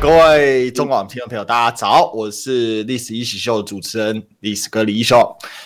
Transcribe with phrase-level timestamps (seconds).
[0.00, 5.20] 各位中广听众朋友，大家早，我是历史一起秀主持人历史哥李一雄。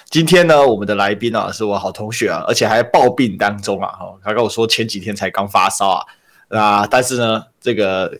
[0.08, 6.04] 今天呢，我们的来宾啊，是我好同学啊，而且还抱病当中啊，哈，他跟我说前几天才刚发烧啊，
[6.48, 8.10] 啊，但是呢，这个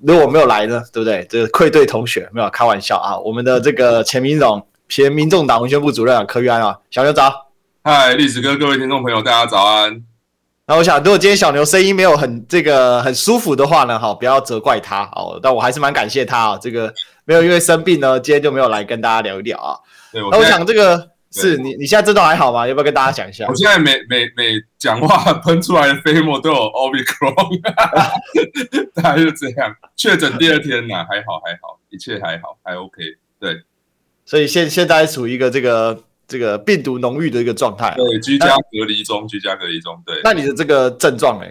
[0.00, 1.26] 如果没有来呢，对不对？
[1.28, 3.18] 这个愧对同学，没有开玩笑啊。
[3.18, 7.50] 我们的这个前民总、前民众党文宣部主任，柯玉安啊，小牛早，
[7.84, 10.02] 嗨，历史哥，各位听众朋友，大家早安。
[10.70, 15.40] 那我想，如果今天小牛声音没有很这个很舒服的话呢，哈，不要责怪他哦。
[15.42, 16.92] 但我还是蛮感谢他啊，这个
[17.24, 19.78] 没有因为生病呢，今天就没有来跟大家聊一聊啊。
[20.12, 22.68] 对，那我想这个是你你现在症状还好吗？
[22.68, 23.46] 要不要跟大家讲一下？
[23.48, 27.60] 我现在每每每讲话喷出来的飞沫都有 Omicron，
[28.94, 29.74] 大概就这样。
[29.96, 33.02] 确诊第二天呢，还好还好，一切还好，还 OK。
[33.40, 33.62] 对，
[34.26, 36.02] 所以现现在处于一个这个。
[36.28, 40.20] 这个病毒浓郁的一个状态，对，居家隔离中，居家隔离中，对。
[40.22, 41.46] 那你的这个症状呢？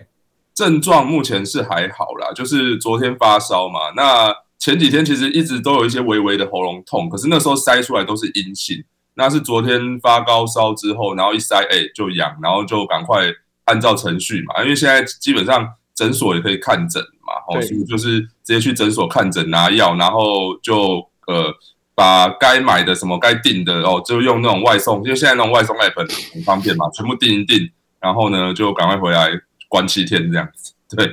[0.54, 3.92] 症状目前是还好啦，就是昨天发烧嘛。
[3.96, 8.84] 那前几天其实一直都有一些微微的喉咙痛，可是那时候筛出来都是阴性。
[9.16, 13.26] 那是昨天发高烧之后，然后一筛，哎，就阳，然后就赶快
[13.66, 21.52] 按照程序嘛，因为现在基本上诊所也可以看诊嘛，哦，所以就是直接去诊所看诊拿药，然后就呃。
[21.98, 25.96] 把该买的什么该订的哦，就用那种外送，因为现在那种外送 app
[26.32, 27.68] 很方便嘛，全部订一订，
[28.00, 29.32] 然后呢就赶快回来
[29.68, 30.74] 关七天这样子。
[30.96, 31.10] 对，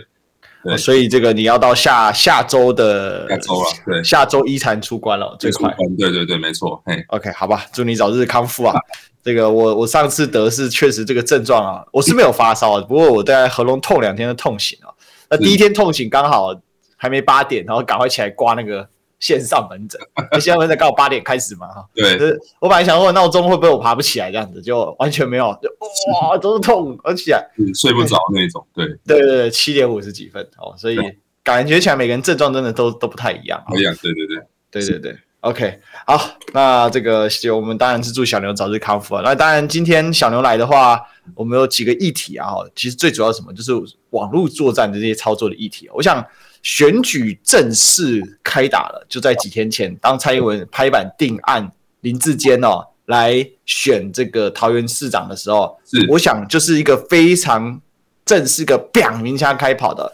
[0.63, 5.75] 对，所以这个你要到下下周的下周了，对，下周一才出关了，最快。
[5.99, 6.83] 对对对，没错。
[6.85, 8.75] 嘿，OK，好吧，祝你早日康复啊。
[9.23, 14.93] 这个我我上次得是确实这个症状啊，我是没有发烧， 不过我大概喉咙痛两天的痛醒啊。
[15.31, 16.55] 那第一天痛醒刚好
[16.99, 18.87] 还没八点，然后赶快起来刮那个。
[19.25, 19.99] 线上门诊，
[20.39, 22.19] 线上门诊刚好八点开始嘛，哈，对，
[22.61, 25.71] 我本来想说闹钟会不会我爬不起来这样子，就完全没有，就
[26.13, 27.35] 哇都是痛，而且
[27.75, 30.99] 睡不着那种，对，对对对，七点五十几分哦，所以
[31.43, 34.37] 感觉起来每个人症状真的都都不太一样，不一样，对对对，
[34.71, 36.21] 对对对，OK，好，
[36.53, 41.01] 那这个我们当然是祝小牛早日康复啊，那当然今天小牛来的话，
[41.35, 43.73] 我们有几个议题啊，其实最主要是什么，就是
[44.11, 46.23] 网络作战的这些操作的议题，我想。
[46.65, 51.71] 选举正式开打了，就在几天前，当蔡英文拍板定案
[52.01, 57.79] 林志坚哦来选这个桃园市长的时候，是我想就是一个非常
[58.25, 60.11] 正式个表明枪开跑的。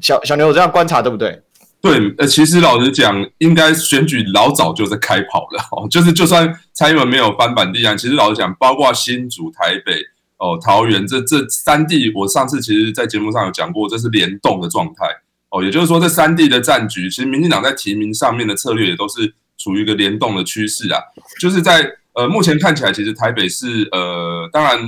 [0.00, 1.42] 小小牛，我这样观察对不对？
[1.80, 5.88] 对，呃，其实老实讲，应该选举老早就在开跑了 哦。
[5.90, 9.94] 就是就算蔡英文没有翻版定案，其实老实讲，包括新竹、台北、
[10.36, 15.06] 哦桃园这这三地，我上次其实在节目上有讲过，这是联动的状态。
[15.50, 21.02] 哦，也就是说，这三地的战局，其实民进党在提名上面的策略也都是处于一个联动的趋势啊。
[21.40, 24.78] 就是在呃，目前看起来，其实台北市呃，当然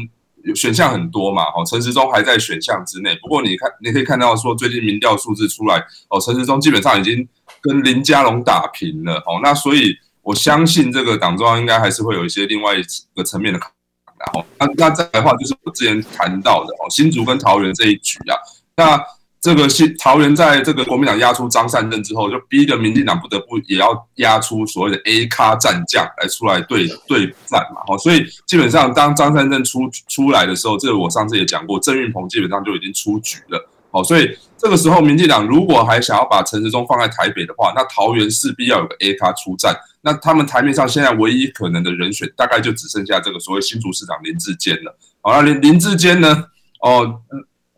[0.55, 1.43] 选项很多嘛。
[1.57, 3.17] 哦，陈时中还在选项之内。
[3.21, 7.29] 不过你看，你可以看到说，最近民调数字出来，哦，陈时中基本上已经
[7.61, 9.17] 跟林佳龙打平了。
[9.27, 12.83] 哦，那所以我相信这个党中央应该还是会有一些另外一
[13.17, 14.17] 个层面的考量。
[14.17, 18.39] 然后，那那再来的话，就是我之前谈到的哦，新竹跟桃园这一局啊，
[18.77, 19.05] 那。
[19.43, 27.83] 这个新桃园在这个国民党压出张善政之后，就逼得民进党不得不也要压出所谓的 A 咖战将来出来对对战嘛。
[27.85, 33.69] 好，所以基本上当张善政出出来的时候，这个我上次也讲过，郑运鹏基本上就已经出局了。
[33.91, 39.77] 好，所以这个时候民进党如果还想要把陈时中放在台北的话，那桃园势必要有个 A 咖出战。
[40.03, 44.97] 那他们台面上现在唯一可能的人选，大概就只剩下这个所谓新竹市长林志坚了。
[45.21, 46.45] 好，那林林志坚呢？
[46.81, 47.21] 哦。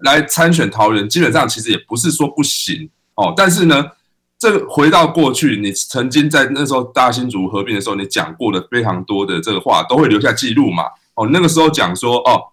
[0.04, 3.84] 来参选桃园，基本上其实也不是说不行哦，但是呢，
[4.38, 10.84] 这个回到过去，你曾经在那时候大新竹合并的时候，你讲过的非常多的这个话，都会留下记录嘛。
[11.15, 12.53] 哦，那个时候讲说，哦，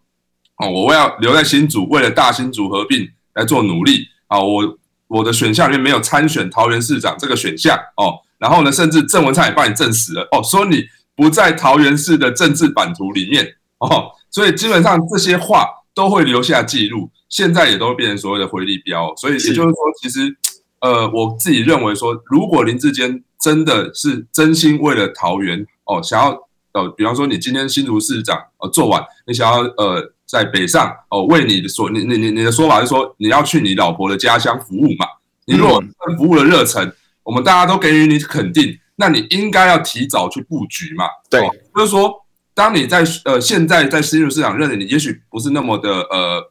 [0.57, 4.77] 哦，我要留在新竹，为了大新竹合并来做努力啊，我
[5.07, 10.85] 我的选项里面没有参选桃园市长这个选项哦，然后呢，甚至郑文灿也帮你证实了哦，说你
[11.17, 17.09] 不在桃园市的政治版图里面哦，所以基本上这些话都会留下记录。
[17.31, 20.35] 现在也都变成所谓的回力标，所以也就是说，其实，
[20.81, 26.37] 呃，我自己认为说，如果林志坚真的是真心为了桃园哦，想要
[26.73, 35.05] 呃，比方说你今天新竹市长呃做完，你想要呃在北上哦，为你的所你你你你的说法是说你要去你老婆的家乡服务嘛？
[35.45, 35.81] 你如果
[36.17, 36.93] 服务的热忱，
[37.23, 41.05] 我们大家都给予你肯定，那你应该要提早去布局嘛？
[41.29, 41.39] 对，
[41.73, 42.13] 就是说，
[42.53, 46.50] 当你在呃现在在新竹市长认为你也许不是那么的呃。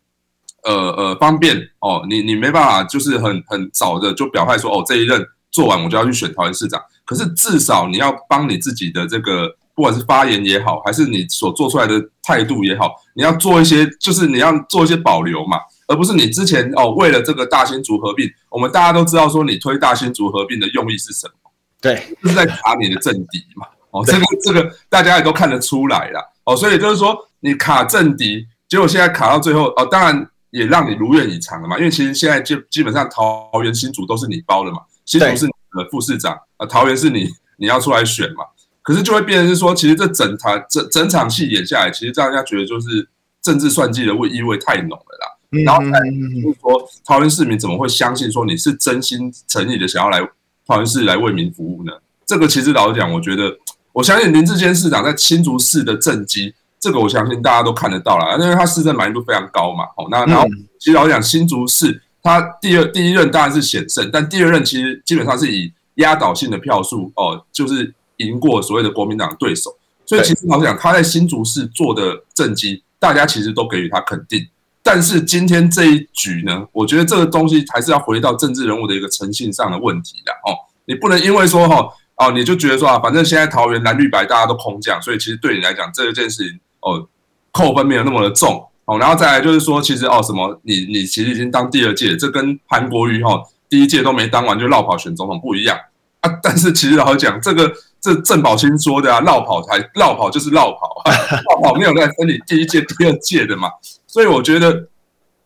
[0.64, 21.50] 呃呃方便哦，你你没办法就是很很早的就表态说哦，这一任做完我就要去选桃园市长，可是至少你要帮你自己的这个不管是发言也好，还是你所做出来的态度也好，你要做一些就是你要做一些保留嘛，而不是你之前哦为了这个大新竹合并，我们大家都知道说你推大新竹合并的用意是什么？
[21.80, 23.66] 对，就是在卡你的政敌嘛。
[23.90, 26.20] 哦，这个这个大家也都看得出来了。
[26.44, 31.78] 哦，所以就是说你卡政敌，结果现在卡到最后，哦，当然也让你如愿以偿了嘛。
[31.78, 38.44] 因为其实现在就基本上桃园新竹都是你包的嘛，新竹是你的副市长，啊，桃园是你你要出来选嘛。
[38.82, 43.08] 可是就会变成是说，其实这整台整整场戏演下来，其实让人家觉得就是
[43.42, 45.62] 政治算计的味意味太浓了啦。
[45.64, 50.20] 然后再就是说，桃园市民怎么会相信说你是真心诚意的想要来
[50.66, 51.92] 桃园市来为民服务呢？
[52.26, 53.56] 这个其实老实讲，我觉得。
[53.92, 59.84] 我相信林志坚市长在新竹市的政绩，这个我相信大家都看得到了，因为他市政满意度非常高嘛。
[59.98, 60.46] 哦，那然后
[60.78, 69.76] 其实老实讲，新竹市他第二第一任当然是险胜，但第二任其实基本上是以压倒性的票数哦，就是赢过所谓的国民党对手。
[70.06, 74.48] 所以其实老实讲，他在新竹市做的政绩，大家其实都给予他肯定。
[74.82, 80.56] 但是今天这一局呢，我觉得这个东西还是要回到政治人物的一个诚信上的问题的哦，
[80.86, 81.88] 你不能因为说哈。
[82.16, 87.08] 哦，你就觉得说啊，反正现在桃园蓝绿白大家都空降，所以其实对你来讲这件事情哦，
[87.52, 88.98] 扣分没有那么的重哦。
[88.98, 95.78] 然后再来就是说，其实哦什么，你你其实已经当第二届，这跟韩国瑜哈、哦、第一届都没当完就绕跑选总统不一样
[96.20, 96.30] 啊。
[96.42, 101.02] 但是其实老实讲，这个这郑宝清说的啊，绕跑才绕跑就是绕跑，
[101.50, 103.70] 绕跑没有在分你第一届第二届的嘛。
[104.06, 104.88] 所以我觉得，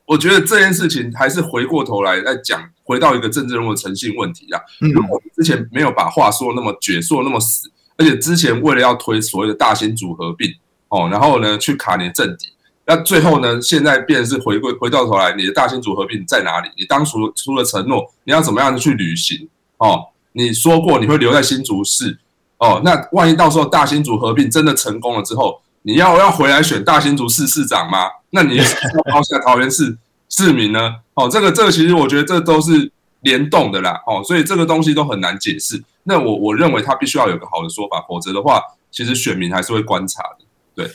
[0.06, 2.62] 我觉得这件事情还是回过头来再讲。
[2.86, 7.66] 回到一个政治人物的诚信问题啊，如果之前没有把话说那么绝，说那么死，
[7.96, 10.46] 而且之前为了要推所谓的大型组合并
[10.94, 12.46] 哦，然后呢去卡你的政敌，
[12.86, 16.68] 那最后呢现在变成是回归回到头来，你的大新竹合并在哪里？
[16.76, 19.48] 你当初出了承诺，你要怎么样去履行？
[19.78, 22.20] 哦，你说过你会留在新竹市
[22.58, 28.08] 哦，那万一到时候大新竹合并真的成功了之后，你要要回来选大新竹市市长吗？
[28.30, 28.64] 那你 要
[29.10, 29.98] 抛下桃园市？
[30.28, 30.96] 市民呢？
[31.14, 35.82] 哦，这个这个其实我觉得这都是联动的啦，哦，所以这个东西都很难解释。
[36.04, 38.60] 那我我认为他必须要有个好的说法，否则的话，
[38.90, 40.43] 其实选民还是会观察的。
[40.74, 40.90] 对，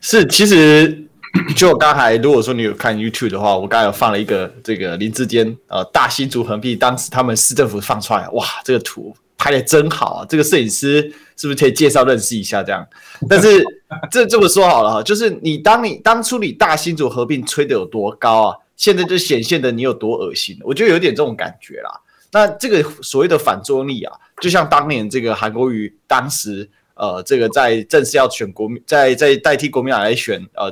[0.00, 1.06] 是，其实
[1.54, 10.26] 就刚才如果说你有看 YouTube 的话，我刚才有放了一个这个林志坚呃大新竹横滨，当时他们市政府放出来，哇，这个图拍的真好啊！
[10.28, 11.02] 这个摄影师
[11.36, 12.86] 是不是可以介绍认识一下这样？
[13.28, 13.64] 但是
[14.10, 18.56] 这这么说好了哈，就是你当你当初你大新竹合并吹得有多高啊？
[18.76, 21.90] 现在就显现的你有多恶心，我觉得有点这种感觉啦。
[22.32, 26.68] 那这个所谓的反作用力啊，就像当年这个韩国瑜当时，
[27.00, 30.70] 呃，这个在正式要选国民，在在代替国民党来选呃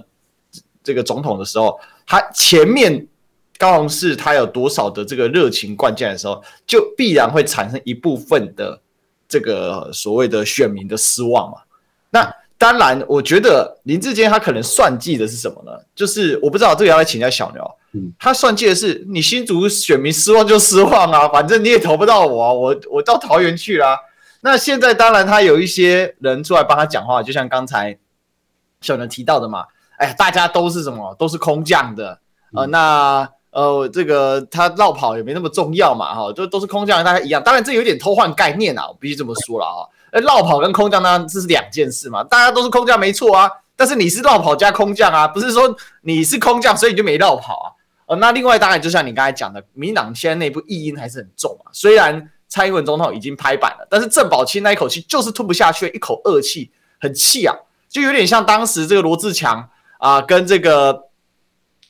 [0.84, 3.06] 这个总统的时候，他前面
[3.56, 8.78] 高雄市他有多少的这个热情灌进来的时候，就必然会产生一部分的
[9.26, 11.56] 这个所谓的选民的失望嘛。
[12.10, 15.72] 那当然，我觉得林志坚他可能算计的是什么呢？
[15.94, 17.64] 就是我不知道这个要来请教小牛。
[18.18, 23.98] 他算计的是你新竹选民失望就失望啊，反正你也投不到我啊，我我到桃园去啦。
[24.40, 27.98] 那现在当然他有一些人出来帮他讲话，就像刚才
[28.80, 32.20] 小能提到的嘛，哎，大家都是什么，都是空降的，
[32.54, 37.42] 呃，那呃这个他绕跑也没那么重要嘛，哈，都都是空降，大家一样。
[37.42, 47.66] 当然这有点偷换概念啊，我必须这么说了啊，哎，绕跑跟空降呢这是两件事嘛，大家都是空降没错啊，但是你是绕跑加空降啊，不是说你是空降所以你就没绕跑啊。
[48.06, 51.68] 呃，那另外当然就像你刚才讲的，民党现在内部异音还是很重啊。
[51.72, 57.54] 虽然蔡英文总统已经拍板了，但是郑宝清那一口气就是吞不下去，一口恶气，很气啊，
[57.88, 61.04] 就有点像当时这个罗志强啊，跟这个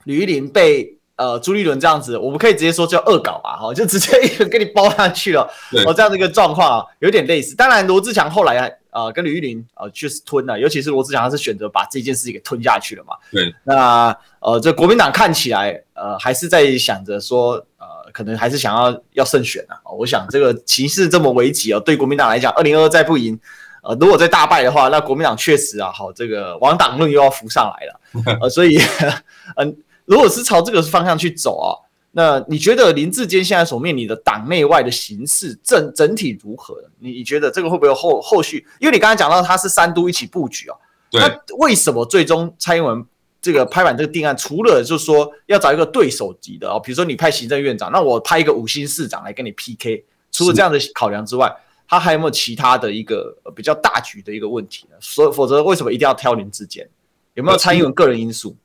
[0.04, 5.42] 吕玉玲被呃朱立伦这样子，我们可以直接说叫恶搞吧，哈，就直接一人给你包上去了，
[5.86, 7.54] 哦，这样的一个状况啊，有点类似。
[7.56, 8.77] 当然罗志强后来还。
[8.90, 13.14] 呃，跟吕玉玲呃确实吞了，尤其是罗志祥，他是选择把这件事情给吞下去了嘛。
[13.30, 13.54] 对。
[13.64, 19.76] 那呃，这国民党看起来呃还是在想着说呃，可能还是想要要胜选啊。
[19.97, 23.38] 我想这个情势这么危急啊，对国民党来讲，二零二二再不赢，
[23.83, 28.38] 呃，如果再大败的话，那国民党确实啊，好这个亡党论又要浮上来了。
[28.40, 28.78] 呃，所以
[29.57, 29.75] 嗯、呃，
[30.07, 31.88] 如果是朝这个方向去走啊。
[32.10, 36.74] 那你觉得林志坚现在所面临的党内外的形势整整体如何？
[36.98, 38.66] 你你觉得这个会不会有后后续？
[38.80, 40.76] 因为你刚才讲到他是三都一起布局哦，
[41.10, 41.20] 对。
[41.20, 43.04] 那为什么最终蔡英文
[43.40, 51.54] 这个拍板这个定案，除了就是说要找一个对手级的哦，比如说你派行政院长，那我派一个五星市长来跟你 PK，除了这样的考量之外，
[51.86, 54.96] 他还有没有其他的一个比较大局的一个问题呢？
[55.00, 56.88] 所否则为什么一定要挑林志坚？
[57.34, 58.56] 有没有蔡英文个人因素？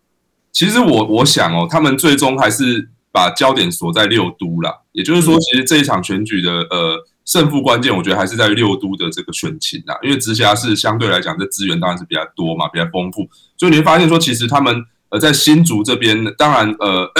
[0.52, 4.82] 其实我我想哦，他们最终还是把焦点锁在六都啦。
[4.92, 9.96] 也就是说，其实这一场选举的呃胜负关键，我觉得还是在六都的这个选情啊。
[10.02, 13.26] 因为直辖市相对来讲，这资源当然是比较多嘛，比较丰富，
[13.58, 17.10] 所以你会发现说，其实他们呃在新竹这边，当然呃。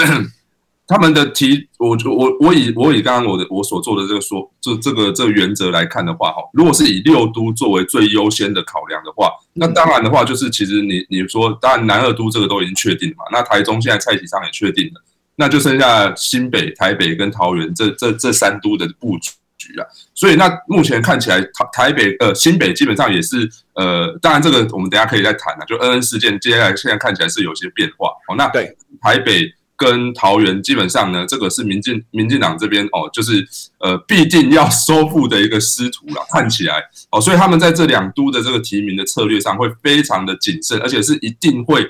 [0.86, 15.02] 他们的提，我我我以我以刚刚我的我所做的这个说，这这个这个原则来看的话，哈，如果是以六都作为最优先的考量的话，那当然的话就是其实你你说，当然南二都这个都已经确定了嘛，那台中现在蔡启昌也确定了，
[15.36, 19.88] 那就剩下新北、台北跟桃园这这这三都的布局了。
[20.14, 28.36] 所以那目前看起来台台北呃新北基本上也是呃，当然这个我们等下可以再谈了，就恩恩事件接下来现在看起来是有些变化哦。
[28.36, 29.54] 那对台北。
[29.76, 33.44] 跟桃园基本上呢，这个是民进民进党这边哦，就是
[33.80, 41.84] 呃必定要收复的一个师徒了，看起来哦，所以他们在这两都的这个提名的策略上会非常的谨慎，而且是一定会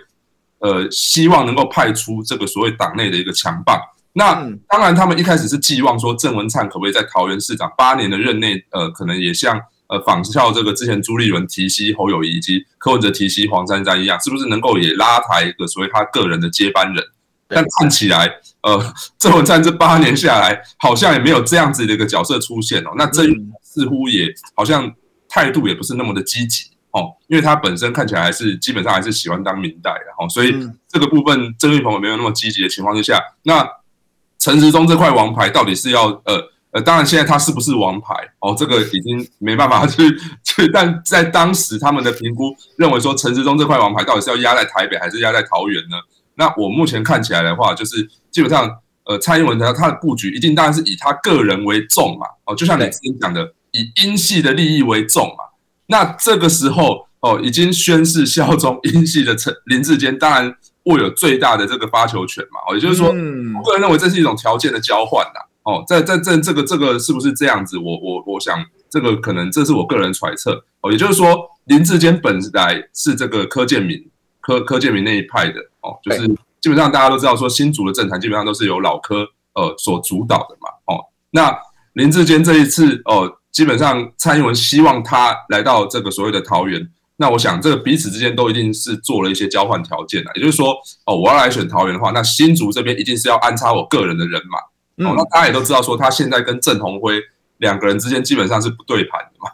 [0.64, 3.78] 呃希望能够派出这个所谓党内的一个强棒。
[4.14, 4.34] 那
[4.68, 17.04] 当然，他们一开始是寄望说郑文灿可不可以在桃园市长八年的任内，呃，可能也像呃仿效这个之前朱立伦提携侯友谊以及柯文哲提携黄珊珊一样，是不是能够也拉抬一个所谓他个人的接班人？
[17.46, 18.26] 但看起来，
[18.62, 22.90] 呃，郑文灿这八年下来，好像也没有这样子的一个角色出现哦。
[22.96, 23.22] 那这
[23.62, 24.90] 似乎也好像
[25.28, 30.54] 态度也不是那么的积极哦，因为他本身看起来还是基本上还是喜欢当明代的哦，所以
[30.88, 33.68] 这个部分郑运鹏也没有那么积极的情况之下，那
[34.38, 40.08] 陈时中这块王牌到底是要呃呃，当然现在他是不是王牌哦，这个已经没办法去
[40.44, 45.96] 去，但在当时他们的评估认为说陈时中这块王牌到底是要压在台北还是压在桃园呢？
[46.36, 48.68] 那我目前看起来的话，就是基本上，
[49.04, 55.53] 呃，蔡英文他他的布局一定当然是以他个人为重嘛，哦，就像你之前讲的，以英系的利益为重嘛。
[55.94, 60.52] 那这个时候，哦，已经宣誓效忠英系的陈林志坚，当然
[60.86, 62.58] 握有最大的这个发球权嘛。
[62.66, 65.40] 哦，也就是说，我个人认为这是一种条件的交换呐。
[65.62, 67.78] 哦，在在在这个这个是不是这样子？
[67.78, 68.58] 我我我想
[68.90, 70.64] 这个可能这是我个人揣测。
[70.80, 74.04] 哦，也就是说，林志坚本来是这个柯建明。
[74.40, 76.26] 柯柯建明那一派的哦，就是
[76.60, 79.24] 基本上大家都知道说新竹的政坛基本上都是由老柯
[79.54, 80.98] 呃所主导的嘛哦。
[81.30, 81.56] 那
[81.92, 90.74] 林志坚这一次哦，基本上蔡英文希望他来到这个所谓的桃园，那我想这个彼此之间都一定是做了一些交换条件的，也就是说
[91.06, 94.58] 哦，我要来选桃园的话，那新竹这边一定是要安插我个人的人马
[95.08, 95.14] 哦。
[95.16, 97.22] 那大家也都知道说他现在跟郑鸿辉
[97.58, 99.52] 两个人之间基本上是不对盘的嘛。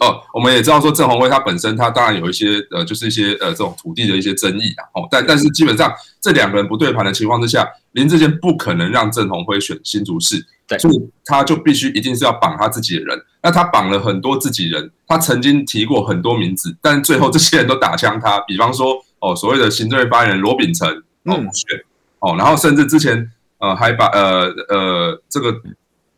[0.00, 4.84] 哦，我们也知道说郑鸿辉他本身他当然有一些呃，就是一些呃这种土地的一些争议啊。
[4.94, 13.18] 哦，但但是基本上这两个人不对盘的情况之下，林志坚不可能让郑鸿辉选新竹市，对，所以他就必须一定是要绑他自己的人。
[13.42, 18.40] 那他绑了很多自己人，他曾经提过很多名字，但最后这些人都打枪他。
[18.40, 20.88] 比方说哦，所谓的行政院发言人罗秉成
[21.24, 21.80] 哦选
[22.20, 25.54] 哦，然后甚至之前呃还把呃呃这个。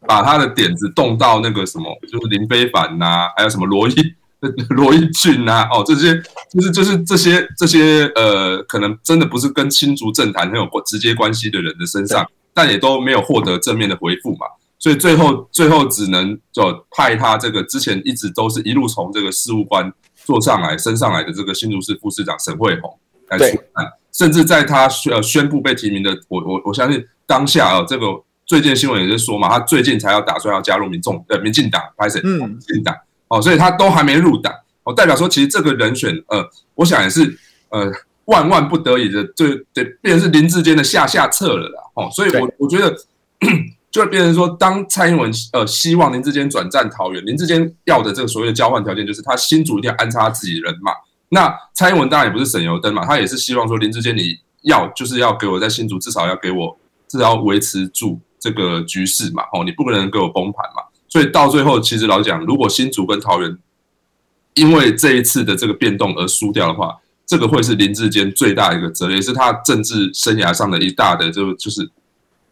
[0.07, 3.95] 把他的点子动到那个什么，就是林非凡呐、啊，还有什么罗毅
[4.71, 6.14] 罗毅俊呐，哦，这些
[6.50, 14.47] 就是就是这些这些呃，可能真的不是跟新竹政坛很有直接关系的人的身上，但也都没有获得正面的回复嘛，
[14.78, 19.92] 所以最后最后只能就派他这个之前一直都是一路从这个事务官
[20.25, 22.90] 做上来升上来的这个新竹市副市长沈慧虹
[23.28, 28.07] 来出案，甚至在他宣宣布被提名的，我我我相信当下啊这个。
[28.50, 32.21] 最近新闻也是说嘛，他最近才要打算要加入民众呃民进党，拍谁？
[32.21, 32.92] 民进党
[33.28, 34.52] 哦，所以他都还没入党
[34.83, 37.38] 哦，代表说其实这个人选呃，我想也是
[37.69, 37.88] 呃
[38.25, 42.92] 万万不得已的，就得变成是林志坚的下下策了啦哦，所以我我觉得
[43.88, 50.90] 就变成说，当蔡英文呃希望林志坚转战桃园，林志坚要的这个所谓的交换条件就是他新竹一定要安插他自己人嘛，
[51.28, 56.76] 那蔡英文当然也不是省油灯嘛，他也是希望说林志坚你要就是要给我在新竹至少要给我
[57.07, 58.19] 至少要维持住。
[58.40, 63.59] 这个局势嘛，哦，你不可能给我崩盘嘛，所以到最后，其实老讲，如果新竹跟桃园
[64.54, 71.88] 因为这一次的这个变动而输掉的话，这个会是林志坚最大一个责任，也是他政治生涯上的一大的就就是，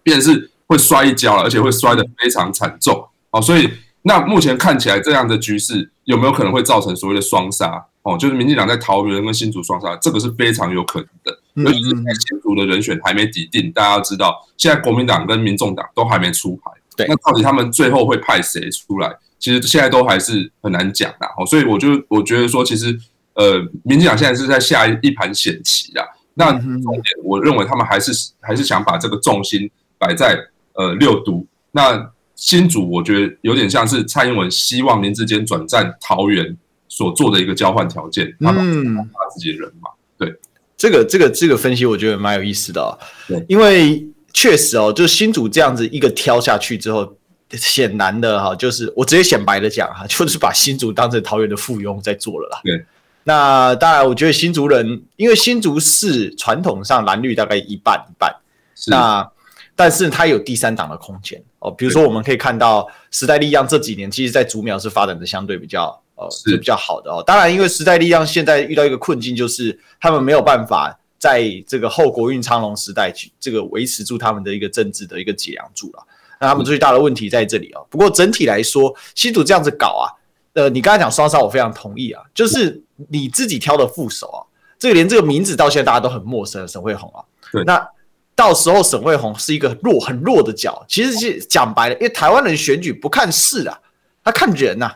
[0.02, 3.68] 便是会摔一跤了，而且会摔得非常惨重，哦，所以
[4.02, 7.87] 那目前看起来这样的局势有没有可能会造成所谓的双杀？
[8.09, 11.38] 哦，就是民进党在桃园跟新竹双杀，这个是非常有可能的。
[11.55, 16.71] 尤其是新竹的人选还没抵定，大家要知道，现在国民党跟民众党都还没出牌。
[16.97, 19.15] 对，那到底他们最后会派谁出来？
[19.38, 21.27] 其实现在都还是很难讲的。
[21.37, 22.99] 哦，所以我就我觉得说，其实
[23.35, 26.05] 呃，民进党现在是在下一盘险棋啦。
[26.35, 26.61] 那重
[26.93, 30.38] 点，我认为他们还是还是想把这个重心摆在
[30.75, 31.45] 呃六都。
[31.73, 36.57] 那新竹，我觉得有点像是蔡英文希望林志坚转战桃园
[36.99, 39.88] 所做的一个交换条件，他把他自己的人嘛。
[40.19, 40.35] 对。
[40.76, 42.90] 这个这个这个分析我觉得蛮有意思的哦，
[43.26, 47.17] 对，因为确实哦，就是新竹这样子一个挑下去之后，
[47.50, 52.61] 显然的哈，就是我直接显白的讲哈，就是把新竹当成桃园的附庸在做了啦。
[52.62, 52.85] 对，
[53.25, 58.33] 那当然，我觉得新竹人，因为新竹市传统上蓝绿大概一半一半，
[58.76, 59.28] 是那
[59.75, 66.00] 但是它有第三党的空间哦，比如说我们可以看到时代力量这几年，其实在竹苗是发展的相对比较。
[66.19, 67.23] 哦，是比较好的哦。
[67.25, 76.05] 当然，因为时代力量现在遇到一个困境，就是他们没有办法在这个后国运昌隆时代去这个维持住他们的一个政治的一个脊梁柱了。
[76.41, 77.81] 那他们最大的问题在这里啊。
[77.89, 80.07] 不过整体来说，新主这样子搞啊，
[80.55, 82.21] 呃，你刚才讲双杀，我非常同意啊。
[82.35, 84.43] 就是你自己挑的副手啊，
[84.77, 87.23] 这个连这个名字到现在大家都很陌生沈慧虹啊。
[87.53, 87.63] 对。
[87.65, 87.89] 那
[88.35, 93.79] 到时候沈慧虹是一个弱很弱的角，其实是讲白了，因为台湾人选举不看事啊，
[94.25, 94.93] 他看人呐。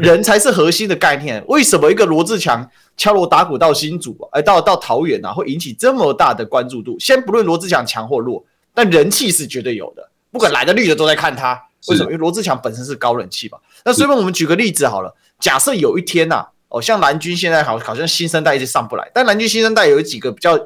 [0.00, 1.44] 人才是核心的概念。
[1.46, 6.98] 为什么一个罗志强敲锣打鼓到新竹，哎，到到桃园啊，会引起这么大的关注度？
[6.98, 10.10] 先不论罗志强强或弱，但人气是绝对有的。
[10.30, 11.60] 不管蓝的绿的都在看他。
[11.88, 12.10] 为什么？
[12.10, 13.58] 因为罗志强本身是高人气吧。
[13.84, 15.14] 那所以我们举个例子好了。
[15.38, 20.58] 假设有一天呐，哦，像蓝军现在好好像新生代一直上不来，但蓝军新生代有几个比较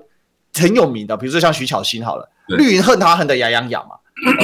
[0.55, 3.97] 很有名的，比如说像徐巧芯好了，绿营恨他恨得牙痒痒嘛。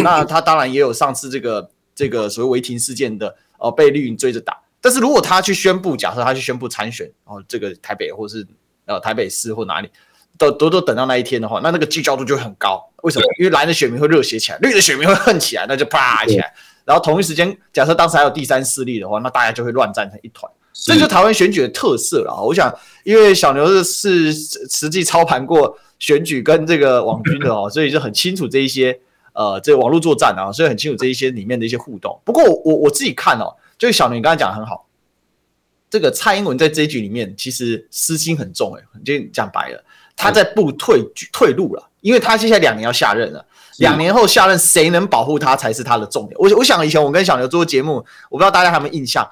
[0.02, 3.36] 那他当然也有上次这个这个所谓违停事件的。
[3.58, 8.46] 哦，被绿营追着打，但是如果他去宣布，假设他去宣布参选，哦，这个台北或是
[8.86, 9.90] 呃台北市或哪里，
[10.38, 12.82] 都都都等到那一天的话，那那个聚焦度就会很高。
[13.02, 13.24] 为什么？
[13.38, 16.52] 因为蓝的选民会热血起来，绿的选民会恨起来，那就啪起来。
[16.84, 20.50] 然后同一时间，假设当时还有第三势力的话，那大家就会乱战成一团。
[20.72, 22.42] 这就是台湾选举的特色了。
[22.42, 22.72] 我想，
[23.02, 28.98] 因为小牛是实际操盘过选举跟这个网军的哦，所以就很清楚这一些。
[29.38, 32.20] 呃，这个网络作战啊，所以很清楚这一些里面的一些互动。
[32.24, 34.84] 不过我我自己看哦，就是小林刚才讲的很好，
[35.88, 39.84] 这个蔡英文在这一局里面其实私心很重，诶，就讲白了，
[40.16, 41.00] 他在不退
[41.32, 46.36] 退路了，因为他接下来两年要下任了，两年后下任谁能保护他才是他的重点。
[46.40, 49.24] 我我想以前我跟小牛做节目，我不知道大家有没有印象，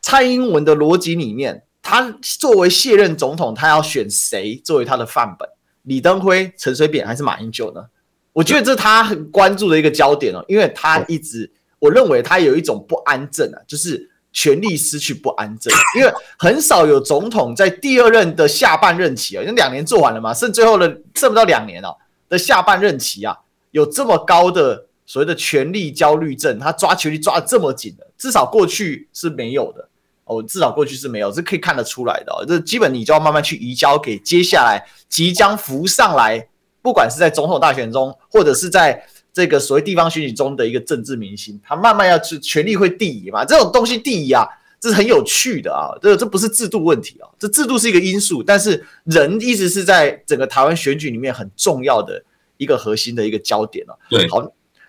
[0.00, 5.46] 蔡英文的逻辑里面，他作为卸任总统，他要选谁作为他的范本？
[5.82, 7.84] 李登辉、陈水扁还是马英九呢？
[8.32, 21.94] 我觉得这是他很关注的一个焦点哦，因为他一直，我认为他有一种不安症啊，就是权力失去不安症，因为很少有总统在第二任的下半任期啊，因为两年做完了嘛，剩最后的剩不到两年哦
[22.30, 23.36] 的下半任期啊，
[23.72, 29.86] 有这么高的所谓的权力焦虑症，他抓权力抓得这么紧的，至少过去是没有的
[30.24, 36.48] 哦，至少过去是没有，这可以看得出来的哦，这基本你就要慢慢去移交给接下来即将浮上来。
[36.82, 43.44] 不管是在总统大选中，或者是在这个所谓地方选举中的一个政治明星，他慢慢要去权力会递移嘛？
[43.44, 44.46] 这种东西递移啊，
[44.78, 45.96] 这是很有趣的啊。
[46.02, 52.22] 这这不是制度问题啊，这制度是一个因素，但是人一直是在整个台湾选举里面很重要的
[52.58, 53.94] 一个核心的一个焦点啊。
[54.10, 54.46] 对，好，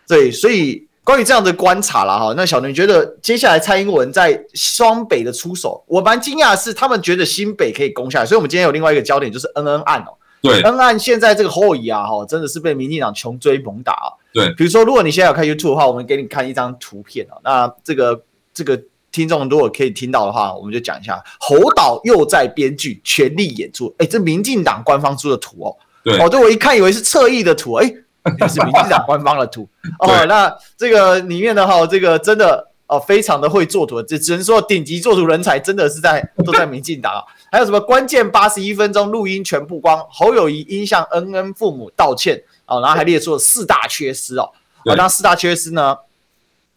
[0.08, 10.18] 对，所以关于这样的观察了哈，那小牛觉得接下来蔡英文在双北的出手，我蛮惊讶的是他们觉得新北可以攻下来，所以我们今天有另外一个焦点就是恩恩案哦。
[10.44, 14.12] 对，恩案现在这个后裔啊，哈，真的是被民进党穷追猛打啊。
[14.34, 17.40] 对，比如说，如果你现在有看 YouTube 的话，我们给你看一张图片啊。
[17.46, 18.22] 那这个
[18.54, 18.78] 这个
[19.10, 23.96] 听众如果可以听到的话，我们就讲一下侯导又在编剧全力演出。
[24.00, 25.78] 哎，这民进党官方出的图哦。
[26.04, 27.94] 对，哦，对我一看以为是侧翼的图，哎，
[28.38, 29.66] 这是民进党官方的图。
[30.00, 37.24] 哦，那这个里面的哈，这个真的哦，非常的会做图，这只能说顶级做图人才真的是在都在民进党啊。
[37.54, 44.50] 还有什么关键八十一分钟录音全部光，侯友谊应向恩恩父母道歉哦，然后还列出了四大缺失哦。
[44.84, 45.96] 好，那四大缺失呢，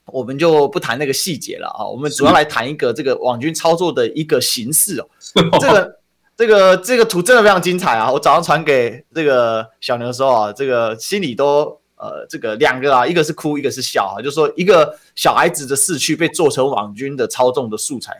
[0.05, 5.09] 我们就不谈那个细节了啊，我们主要来谈一个这个网军操作的一个形式哦。
[5.59, 5.99] 这个
[6.37, 8.13] 这个这个图真的非常精彩啊！
[8.13, 18.13] 我早上传给这个小牛的时候啊，这个心里都呃这个两个啊，一个是哭，一个是笑啊，就是说一个小孩子的逝去被做成网军的操纵的素材。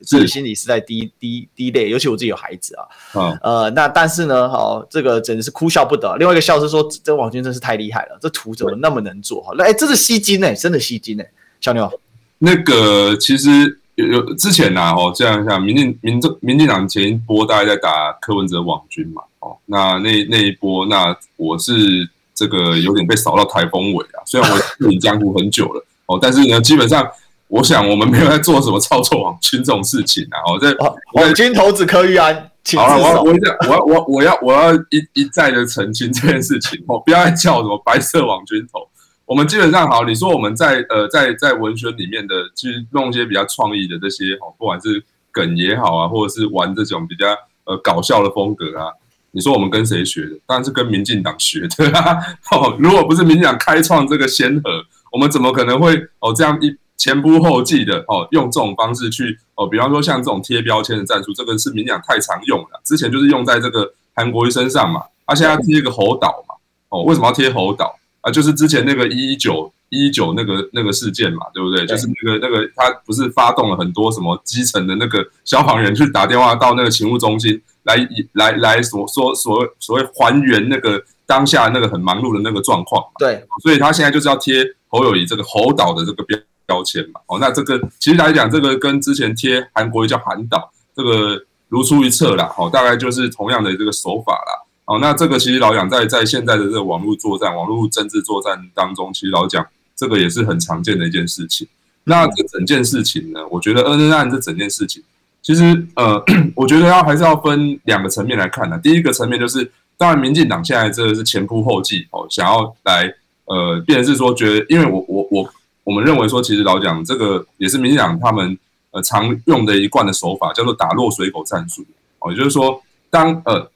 [0.00, 2.82] 自己心里是在低低低泪，尤其我自己有孩子啊，
[3.14, 6.16] 嗯、呃，那但是呢，好，这个真的是哭笑不得。
[6.18, 9.42] 另外一个笑是说，这网军真是太厉害了，这图怎么那么能做？
[9.42, 12.00] 哈，哎，这是吸金哎，真的吸金哎，小牛。
[12.38, 27.08] 那个其实有有之前呐，哦，这样像民进民政民进党前一波大概在打柯文哲网军嘛，哦，那那那一波，那我是这个有点被扫到台风尾啊，虽然我 处理江湖很久了，哦，但是呢，基本上。
[27.48, 30.36] 我想我们没有在做什么操作网军这种事情啊！
[30.52, 30.74] 我在
[31.12, 33.36] 网军头子柯玉安，请好了，我我
[33.68, 38.88] 我我我要我要一一再的澄清这件事情哦，不要再叫什么白色网军头。
[39.24, 47.26] 我们基本上好，你说我们在呃在在文学里面的去弄一些比较创意的这些哦，不管是梗也好啊，或者是玩这种比较
[47.64, 48.90] 呃搞笑的风格啊，
[49.30, 50.38] 你说我们跟谁学的？
[50.46, 52.18] 当然是跟民进党学的啊！
[52.50, 54.82] 哦，如果不是民进党开创这个先河，
[55.12, 59.66] 我们怎么可能会哦这样一前仆后继的哦用这种方式去哦？
[59.66, 62.80] 比方说像这种贴标签的战术，这个是民进党太常用了。
[62.84, 66.54] 之前就是用在这个韩国瑜身上嘛，他、啊、现在要贴一个猴岛嘛，
[66.88, 68.30] 哦，为什么要贴猴岛啊？
[68.30, 71.86] 就是之前那个一一九一一九那个那个事件嘛，对不对？
[71.86, 77.62] 就是那个那个他不是发动了很多什么基层的那个消防员去打电话到那个勤务中心。
[77.86, 101.66] 来以来来所说所所谓还原那个当下那个很忙碌的那个状况，对，所以他现在就是要贴侯友谊这个侯岛的这个标标签嘛，哦，那这个其实来讲，这个跟之前贴韩国瑜叫韩岛，这个如出一辙啦，哦，大概就是同样的这个手法啦，哦，那这个其实老蒋在在现在的这个网络作战、网络政治作战当中，其实老蒋这个也是很常见的一件事情。
[102.04, 105.02] 那这整件事情呢，我觉得恩恩案这整件事情。
[105.42, 106.20] 其实，呃，
[106.56, 108.76] 我觉得要还是要分两个层面来看的。
[108.78, 115.48] 第一个层面就是，当然，民进党现在这个是前仆后继哦，想要来，呃，变是说，觉得，因为我我我
[115.86, 118.58] 我们认为说，其实老讲这个也是民进党他们
[118.90, 121.86] 呃常用的一贯的手法，叫做打落水狗战术。
[122.18, 123.70] 哦，也就是说，当呃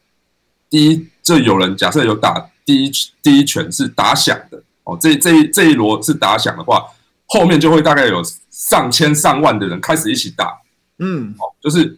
[0.68, 2.90] 第一这有人假设有打第一
[3.22, 4.60] 第一拳是打响的。
[4.82, 6.82] 哦，这这一这一锣是打响的话，
[7.26, 8.20] 后面就会大概有
[8.50, 10.58] 上千上万的人开始一起打。
[10.98, 11.96] 嗯，哦，就是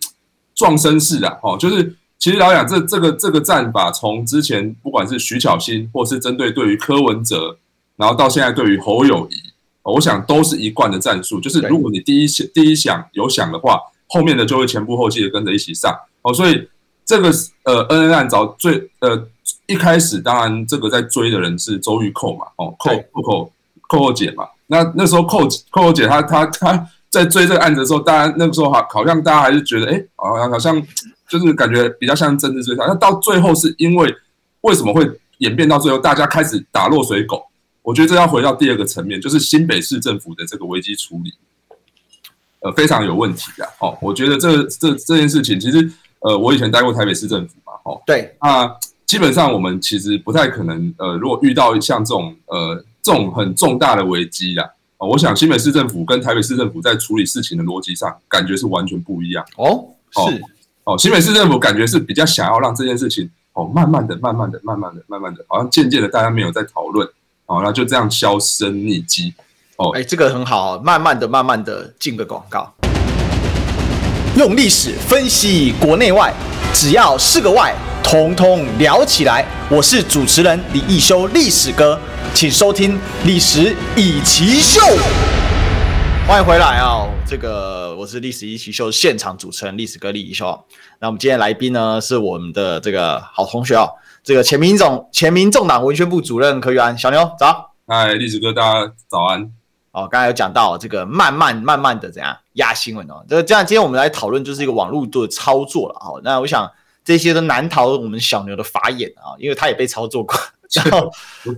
[0.55, 7.57] 撞声势啊，哦，就是其实老讲这这个这个战法，从之前不管是徐巧芯，或是针对对于柯文哲，
[7.97, 9.52] 然后到现在对于侯友宜，
[9.83, 16.69] 我想都是一贯的战术，就是如果你第一想第一想有想的话，后面的就会前仆后继的跟着一起上，哦，所以
[17.05, 17.31] 这个
[17.65, 19.27] 呃恩恩案早最呃
[19.67, 23.51] 一开始，当然这个在追的人是周玉蔻嘛，哦，蔻蔻蔻
[23.89, 26.87] 蔻蔻姐嘛，那那时候蔻蔻蔻姐她她她。
[27.13, 30.83] 在追这个案子的时候，大家那个时候好，好像大家还是觉得，哎，好像好像
[31.29, 32.87] 就是感觉比较像政治追杀。
[32.87, 34.17] 那到最后是因为
[34.63, 37.45] 为什么会演变到最后，大家开始打落水狗？
[37.83, 41.33] 我觉得这要回到第二个层面，就是新北市政府的这个危机处理，
[42.61, 43.69] 呃，非常有问题的。
[43.81, 48.73] 哦，我觉得这这这件事情，其实呃，我以前待过台北市政府嘛，哦，对，那
[49.05, 54.71] 基本上我们其实不太可能，呃，如果遇到像这种呃这种很重大的危机呀。
[55.05, 59.45] 我想新北市政府跟台北市政府在处理事情的逻辑上，感觉是完全不一样。
[59.57, 60.43] 哦，是
[60.85, 67.09] 哦，新北市政府感觉是比较想要让这件事情哦，慢慢的、慢慢的、慢慢的、慢慢的，好像渐渐的大家没有在讨论，
[67.53, 69.35] 哦，那就这样销声匿迹。
[69.77, 72.73] 哦，哎，这个很好，慢慢的、慢慢的进个广告，
[74.39, 76.33] 用历史分析国内外，
[76.73, 79.45] 只要是个“外”，统统聊起来。
[79.69, 82.01] 我是主持人李易修，历史哥。
[82.33, 82.95] 请收听
[83.27, 84.81] 《历史以奇秀》，
[86.27, 87.07] 欢迎回来啊！
[87.27, 90.47] 这个我是《历史易起 SHOW》现场主持人历史哥李易修。
[90.99, 93.87] 那我们今天来宾呢是我们的这个好同学啊，
[94.25, 97.75] 这个前民总前民众党文宣部主任柯玉安小牛早。
[97.89, 99.53] 嗨，历史哥，大家早安。
[99.91, 106.21] 哦，刚才有讲到这个慢慢慢慢的怎样压新闻哦，这个这样今天我们来讨论就是一个网络的操作了哈。
[106.23, 106.71] 那我想
[107.05, 110.39] 这些都难逃我们小牛的法眼啊，因为他也被操作过。
[110.73, 111.11] 然后，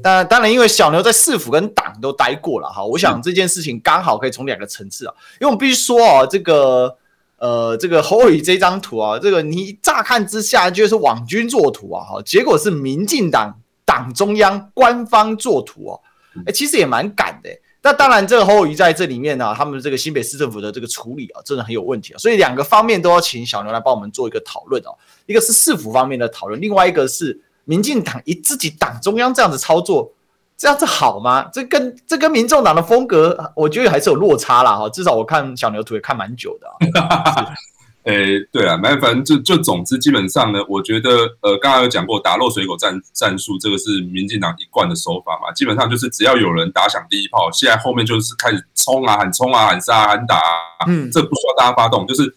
[0.02, 6.96] 当然，当然，因为小牛在市府跟党都待过了哈，我想这件事情刚好可以从两个层次啊，因为我们必须说哦，这个
[7.38, 16.00] 呃，这个侯友宜这张图啊，这个你乍看之下就是网军作图啊，哈，结果是民进党党中央官方作图哦，
[16.46, 17.50] 哎，其实也蛮敢的。
[17.82, 27.40] 那当然，这个侯友宜在这里面呢、啊，他们这个新北市政府的这个处理啊，真的很有问题啊，所以两个方面都要请小牛来帮我们做一个讨论哦，一个是市府方面的讨论，另外一个是。
[27.66, 30.12] 民进党以自己党中央这样子操作，
[30.56, 31.44] 这样子好吗？
[31.52, 34.88] 这跟这跟民众党的风格，我觉得还是有落差啦哈。
[34.88, 37.52] 至少我看小牛图也看蛮久的、啊。
[38.04, 45.50] 诶、欸，对啊，反正就就总之，基本上呢，我觉得呃，刚刚有讲过打落水狗战战术，这个是民进党一贯的手法嘛。
[45.52, 50.84] 基本上就是只要有人打响第一炮，现在后面就是开始冲啊，喊冲啊，喊杀啊，喊打啊。
[50.86, 52.34] 嗯，这不需要大家发动，就是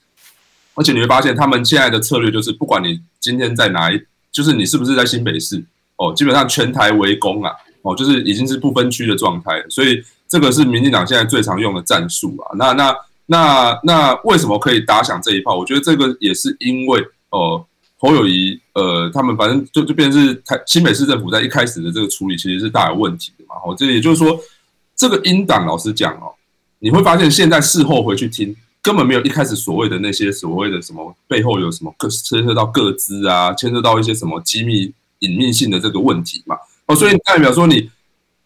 [0.75, 4.01] 而且你会发现他们现在的策略就是，不管你今天在哪一。
[4.30, 6.13] 就是你是不是在新北市哦？
[6.13, 7.51] 基本上全台围攻啊！
[7.81, 9.65] 哦，就是已经是不分区的状态了。
[9.69, 12.55] 所以这个是民进党现在最常用的战术啊。
[12.57, 15.57] 那那那那为什么可以打响这一炮？
[15.57, 17.65] 我觉得这个也是因为哦，
[17.97, 23.55] 侯友谊呃，他们反正就就变成是台新北市政府在一开始的这个处理其实是大有问题的嘛。
[23.65, 24.39] 哦，这也就是说，
[24.95, 26.33] 这个英党老实讲哦，
[26.79, 28.55] 你会发现现在事后回去听。
[28.79, 36.55] 根本没有一开始所谓的那些所谓的什么背后有什么各牵涉到各资啊，牵涉到一些什么机密隐秘性的这个问题嘛。
[36.88, 37.89] 哦，所以代表说你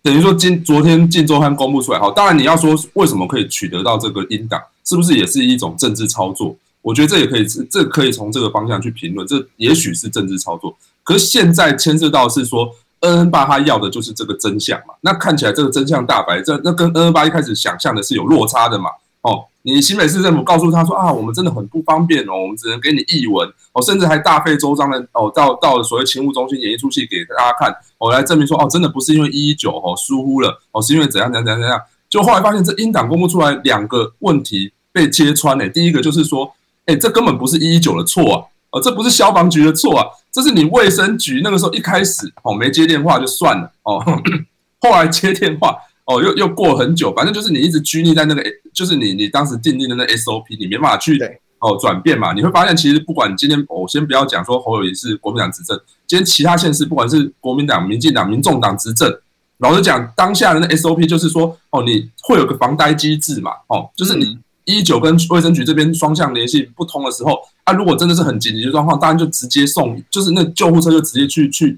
[0.04, 6.56] 等于说今昨天晋周刊公布出来，好，当然你要说为什么可以取得到这个音档，是不是也是一种政治操作？
[6.82, 10.76] 我觉得这也可以，这可以从这个方向去评论，这也许是政治操作。
[11.04, 14.96] 可是现在牵涉到是说，恩恩爸他要的就是这个真相嘛？
[15.02, 18.90] 那看起来这个真相大白，这那跟恩恩爸一开始想象的是有落差的嘛？
[19.22, 36.52] 哦，你新北市政府告诉他说啊，我们真的很不方便哦，我们只能给你译文哦，甚至还大费周章的哦，到到所谓勤务中心演一出戏给大家看，哦，来证明说哦，真的不是因为一一九哦疏忽了哦，是因为怎样怎样怎样怎样，就后来发现这音档公布出来两个问题被揭穿诶，第一个就是说，
[36.86, 44.04] 哎，这根本不是一一九的错啊，哦，这不是消防局的错啊，这是你卫生局那个时候一开始哦没接电话就算了哦，
[44.82, 45.78] 后来接电话。
[46.12, 48.44] 哦，又又过很久，反正就是你一直拘泥在那个，
[48.74, 51.18] 就是你你当时定定的那 SOP，你没办法去
[51.60, 52.34] 哦转变嘛。
[52.34, 59.16] 你会发现，其实不管今天，我先不要讲说侯友宜是国民党执政，今天其他县市不管是国民党、民进党、民众党执政，
[59.60, 71.78] 老实讲，当下的那 SOP 就是说，哦，你会有个防呆机制嘛，哦，就是你一九跟卫生局这边双向联系不通的时候，啊，如果真的是很紧急的状况，当然就直接送，就是那救护车就直接去去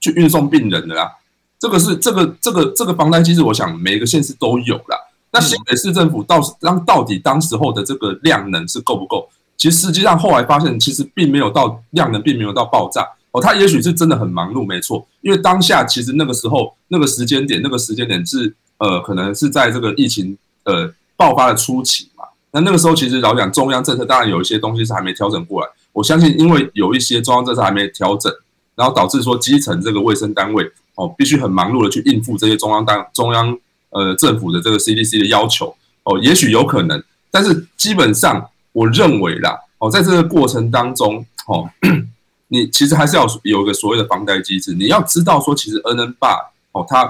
[0.00, 1.10] 去运送病人的啦。
[1.58, 4.96] 这个是这个这个这个防呆机制，我想每个县市都有啦。
[5.32, 9.28] 那新北市政府到当到底当时候的这个量能是够不够？
[9.56, 13.40] 其实实际上后来发现，其实并没有到量能，并没有到爆炸哦。
[13.40, 15.04] 他也许是真的很忙碌，没错。
[15.20, 22.24] 因为当下其实那个时候那个时间点，那个时间点是呃，可能是在这个疫情呃爆发的初期嘛。
[22.52, 25.68] 那那个时候其实老讲中央政策，当然有一些东西是还没调整过来。
[25.92, 28.32] 我相信，因为有一些中央政策还没调整，
[28.78, 30.72] 然后导致说基层这个卫生单位。
[31.00, 33.56] 哦，必须很忙碌的去应付这些中央当中央
[33.90, 41.70] 呃政府的这个 CDC 的要求哦，也许有可能，但是基本上我认为啦，哦，在这个过程当中，哦，
[42.50, 44.72] 你其实还是要有一个所谓的防呆机制。
[44.72, 46.36] 你要知道说，其实恩恩爸
[46.72, 47.08] 哦，他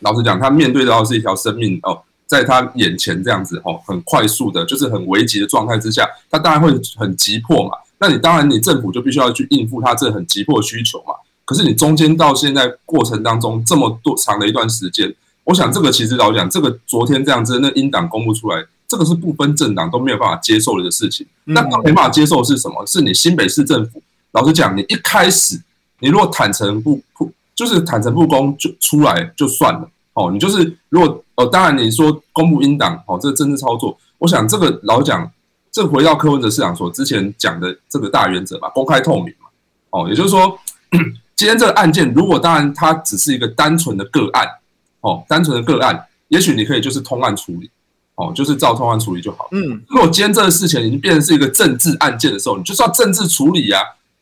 [0.00, 7.78] 老实讲，他面对到是一条生命哦，在他眼前这样子哦，很快速的，就是很危急的状态之下，他当然会很急迫嘛。
[8.06, 11.14] 那你当然你政府就必须要去应付他这很急迫的需求嘛。
[11.46, 15.14] 可是你中间到现在过程当中这么多长的一段时间，
[15.44, 21.26] 我想这个其实老实讲，这个昨天这样子那英党公布出来，这个是不分政党都没有办法接受的事情。
[21.44, 22.84] 那没办法接受的是什么？
[22.86, 25.58] 是你新北市政府，老实讲，你一开始
[26.00, 30.30] 你如果坦诚不不，就是坦诚不公就出来就算了哦。
[30.30, 35.30] 你就是如果呃，当然你说公布英党哦，这个政治操作，我想这个老实讲，
[35.74, 39.48] 这回到柯文哲市长所之前讲的这个大原则吧，公开透明嘛，
[39.90, 40.56] 哦，也就是说。
[41.36, 44.46] 今天这个案件，如果当然它只是一个单纯的个案，
[45.00, 47.68] 哦，单纯的个案，也许你可以就是通案处理，
[48.14, 49.48] 哦，就是照通案处理就好。
[49.50, 53.80] 嗯，如果今天这个事情已经变成是一个政治案件的时候，你就是要政治处理呀。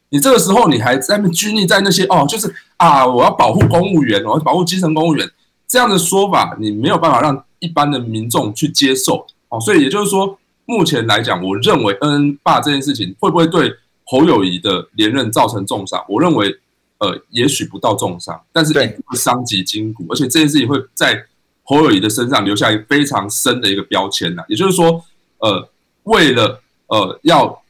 [0.08, 5.30] 你这个时候你还在那边拘泥在那些哦，就是啊，我要保护公务员，我要保护基层公务员
[5.68, 9.26] 这样的说法，你没有办法让一般的民众去接受。
[9.50, 10.38] 哦，所以也就是说，
[10.72, 13.72] 目前来讲，我认为恩恩爸这件事情会不会对
[14.04, 16.04] 侯友谊的连任造成重伤？
[16.08, 16.58] 我认为。
[17.04, 21.20] 呃，也许不到重伤，但是会伤及筋骨，而且这件事情会在
[21.64, 24.44] 侯友谊的身上留下一个非常深的一个标签呐。
[24.46, 25.04] 也就是说，
[25.38, 25.68] 呃，
[26.04, 27.61] 为了呃要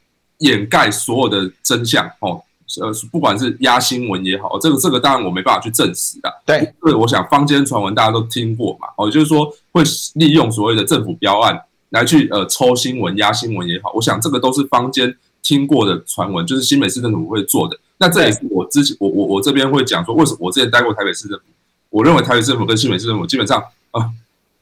[0.40, 2.42] 掩盖所有的真相哦，
[2.82, 6.30] 呃，不管是压新闻也好，这个这个当然我没办法去证实的。
[6.44, 9.82] 对，对，我想坊间传闻大家都听过嘛，哦，就是说会
[10.16, 11.58] 利用所谓的政府标案
[11.92, 17.78] 来去呃抽新闻、压新闻也好，我想这个都是坊间听过的传闻，就是新北市政府会做的。
[17.98, 21.44] 那这也是我之前我我我这边会讲说，为什么我之前待过台北市政府，
[21.90, 24.10] 我认为台北市政府跟新北市政府基本上啊，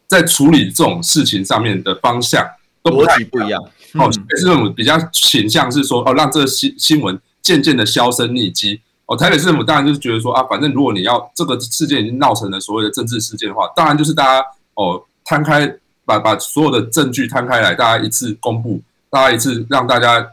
[0.07, 2.47] 在处理这种事情上面的方向
[2.83, 3.63] 都逻辑不一样。
[3.95, 8.81] 哦，新北市政府比较倾向是说，哦，让这个新新闻渐渐的销声匿迹。
[9.07, 15.67] 哦，台北市政府当然就是觉得说啊，反正如果你要这个事件已经闹成了所谓的政治事件的话，当然就是大家哦摊开
[16.19, 20.27] 把把所有的证据摊开来，大家一次公布，大家一次让大家。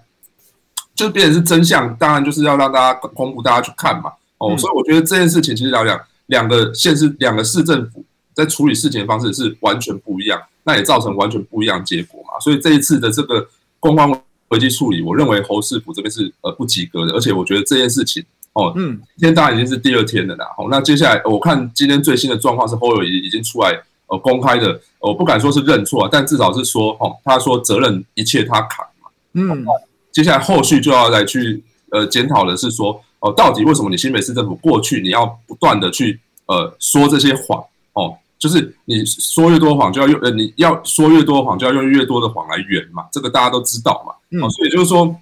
[0.98, 4.10] 就变成是真相，当然就是要让大家公布，大家去看嘛。
[4.40, 12.40] 哦，嗯、所以我觉得这件事情其实来讲，两个县市、两个市政府在处理事情的方式是完全不一样，那也造成完全不一样结果嘛。
[12.40, 13.48] 所以这一次的这个
[13.80, 14.10] 公关
[14.48, 20.48] 危机处理，我认为侯市府这边是呃不及格的，而且我觉得这件事情哦，嗯，今天当然已经是第二天了啦。
[20.58, 29.66] 好，那接下来我看今天最新的状况是侯友宜已经出来呃公开的，我不敢说是认错，但至少是说哦，他说责任一切他扛嘛，嗯。
[30.12, 45.16] 接下来后续就要来去呃检讨的是说哦、呃，到底为什么你新北市政府过去你要不断的去呃说这些谎哦，就是你说越多谎就要用呃你要说越多谎就要用越多的谎来圆嘛，这个大家都知道嘛，哦，所以就是说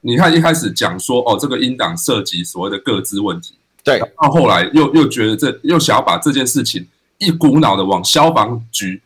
[0.00, 3.52] 你看一开始讲说哦这个音档涉及所谓的个资问题，
[3.84, 6.86] 对，到后来又又觉得这又想要把这件事情
[7.18, 9.02] 一股脑的往消防局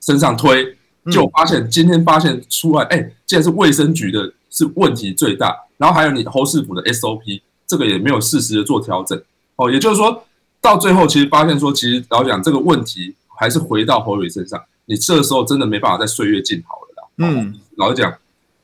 [0.00, 0.76] 身上推，
[1.10, 4.32] 就发现今天发现出来哎，竟然是卫生局的。
[4.52, 9.16] 是问题最大，然后还有你侯世府的 SOP，这个也没有适时的做调整。
[9.54, 10.24] 哦，也就是说
[10.60, 14.60] 到最后，其实发现说，其实老实讲这个问题还是回到侯伟身上。
[14.86, 17.08] 你这个时候真的没办法再岁月静好了啦。
[17.18, 18.12] 嗯，老实讲，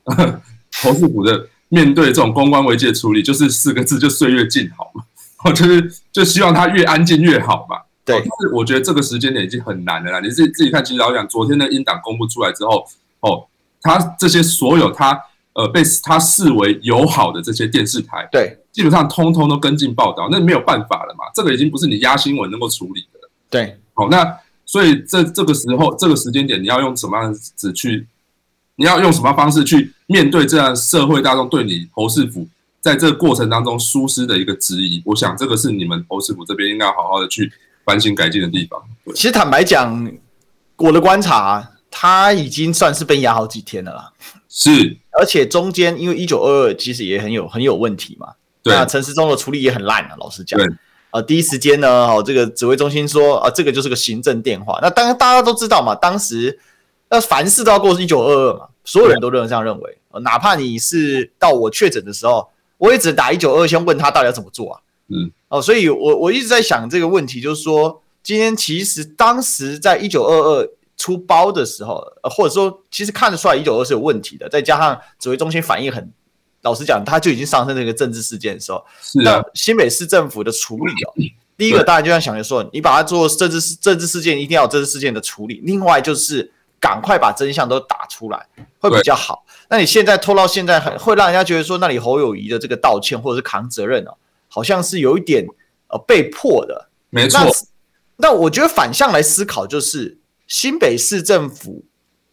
[0.83, 5.05] 侯世福的面对这种公关危机的处理，就是四个字，就岁月静好嘛。
[5.45, 7.77] 哦，就是就希望他越安静越好嘛。
[8.07, 10.21] 对，但是我觉得这个时间点已经很难了啦。
[10.21, 12.87] 你自己自己看，其实老实讲，昨天的音档公布出来之后，
[13.21, 13.45] 哦，
[13.83, 15.21] 他这些所有他
[15.55, 21.25] 呃被他视为友好的这些电视台，对，基本上通通都跟进报道，那没有办法了嘛。
[21.35, 23.31] 这个已经不是你压新闻能够处理的了。
[23.51, 28.07] 对，好，那所以这这个时候这个时间点，你要用什么样子去？
[28.79, 32.47] 你要用什么方式去面对这样社会大众对你侯世福
[32.79, 35.03] 在这个过程当中疏失的一个质疑？
[35.07, 37.51] 我想这个是你们侯世福这边应该要好好的去
[37.87, 38.83] 反省改进的地方。
[39.15, 40.13] 其实坦白讲，
[40.77, 44.13] 我的观察，他已经算是被压好几天了啦。
[44.51, 48.35] 是，而且中间因为一九二二其实也很有很有问题嘛。
[48.63, 48.75] 对。
[48.75, 50.61] 那陈时中的处理也很烂啊，老实讲。
[50.61, 50.69] 对。
[51.11, 54.79] 啊，第一时间呢，哦，这个指挥中心说啊，这个就是个行政电话。
[54.83, 56.61] 那当然大家都知道嘛，当时。
[57.09, 59.99] 那凡事都要过一九二二嘛，所有人都认这样认为。
[60.23, 64.81] 哪怕你是到我确诊的时候，我也只打一九二二，先问他到底要怎么做啊。
[65.09, 76.13] 嗯，哦，所以我我一直在想这个问题，就是说，今天其实当时在一九二二出包的时候，或者说其实看得出来一九二二是有问题的，再加上指挥中心反应很，
[76.63, 81.15] 老实讲，他就已经上升这个政治事件的时候，是啊，新北市政府的处理哦，
[81.57, 86.53] 第一个当然就像想着说，你把它做政治事政治事件，一定要有政治事件的处理，另外就是。
[86.79, 88.47] 赶快把真相都打出来，
[88.79, 89.45] 会比较好。
[89.71, 94.15] 那你现在拖到现在，很会让人家觉得说，那你侯友谊的这个道歉或者是扛责任哦，
[94.57, 95.47] 好像是有一点
[95.89, 96.89] 呃被迫的。
[97.11, 97.39] 没错。
[98.17, 100.17] 那我觉得反向来思考，就是
[100.47, 101.85] 新北市政府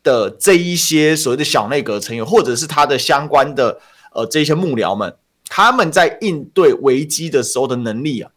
[0.01, 3.81] 的这一些所谓的小内阁成员，或者是他的相关的
[4.13, 5.13] 呃这些幕僚们，
[5.49, 8.31] 他们在应对危机的时候的能力啊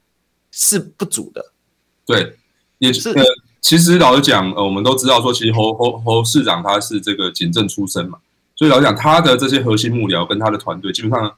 [0.50, 1.52] 是不足的。
[2.04, 2.34] 对，
[2.78, 3.10] 也是。
[3.10, 3.22] 呃
[3.62, 8.16] 其实老实讲，呃，我们都知道说，其实侯侯侯市长他是这个警政出身嘛，
[8.54, 11.36] 所以老实讲，他的这些核心幕僚跟他的团队，基本上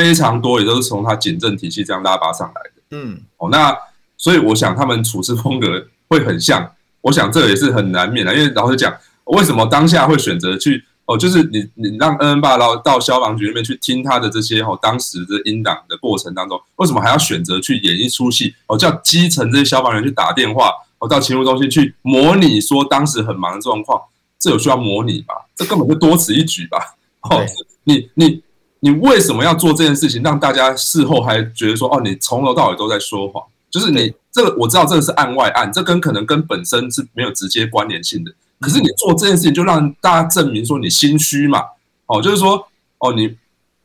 [0.00, 2.82] 非常多也都是从他警政体系这样拉拔上来的。
[2.92, 3.76] 嗯，哦，那
[4.16, 8.90] 所以我想他们处事风格会很像，我想这也是很难免的，因为老实讲，
[9.24, 20.72] 为什么当下会选择去哦，就是你你让恩恩爸到到消防局那边去听他的这些哦，当时的音档的过程当中，为什么还要选择去演一出戏哦，叫基层这些消防员去打电话？
[20.98, 23.98] 哦到勤务中心去模拟说当时很忙的状况，
[24.38, 25.34] 这有需要模拟吧？
[25.56, 26.76] 这根本就多此一举吧？
[27.22, 27.42] 哦，
[27.84, 28.42] 你你
[28.80, 33.42] 你为什么要做这件事情，让大家事后还觉得说哦，你从头到尾都在说谎？
[33.70, 38.32] 就是你这个我知道这个是案外案，这跟可能跟本身是没有直接关联性的。
[38.58, 41.62] 可是你做这件事情，就让大家证明说你心虚嘛？
[42.06, 42.66] 哦，就是说
[42.98, 43.36] 哦，你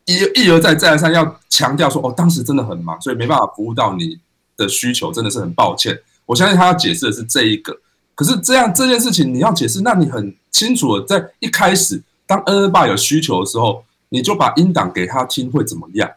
[0.05, 4.17] 一一而再再而三要强调说哦，当时真的很忙，所以没办法服务到你
[4.57, 5.99] 的需求，真的是很抱歉。
[6.25, 7.77] 我相信他要解释的是这一个，
[8.15, 16.09] 可是这样这件事情你要解释，那你很清楚的在一开始，当恩恩爸有需求的时候，你就把音档给他听会怎么样？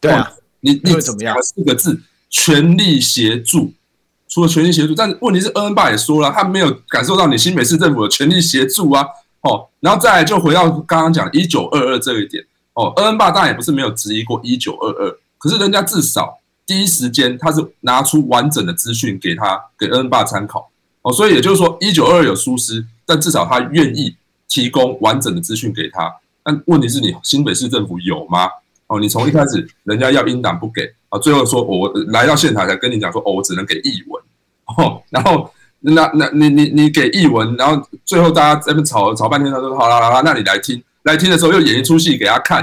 [0.00, 1.36] 对啊，你你怎么样？
[1.42, 3.72] 四个字，全力协助。
[4.28, 9.06] 除了全力协助，但是问题是恩恩爸也说了，他没有感受到你新北市政府的全力协助啊。
[9.42, 12.44] 哦，然后再来就回到刚刚讲一九二二这一点。
[12.74, 16.38] 哦，恩恩爸当然也不是没有质疑过一九二二，可是人家至少。
[16.64, 20.70] 第一时间，他是拿出完整的资讯给他，给恩爸参考
[21.02, 24.16] 哦，所以也就是说，一九二二有疏失，但至少他愿意
[24.48, 26.14] 提供完整的资讯给他。
[26.44, 28.48] 但问题是你新北市政府有吗？
[28.86, 34.22] 哦，你从一开始人家要英党不给啊，最后说我来到现场才跟你讲说，哦，我只能给译文
[34.76, 35.50] 哦，然后
[35.80, 42.62] 那那你你你给译文，然后最后大家在那边吵吵半天，他说好啦好啦，那你来听，来听的时候又演一出戏给他看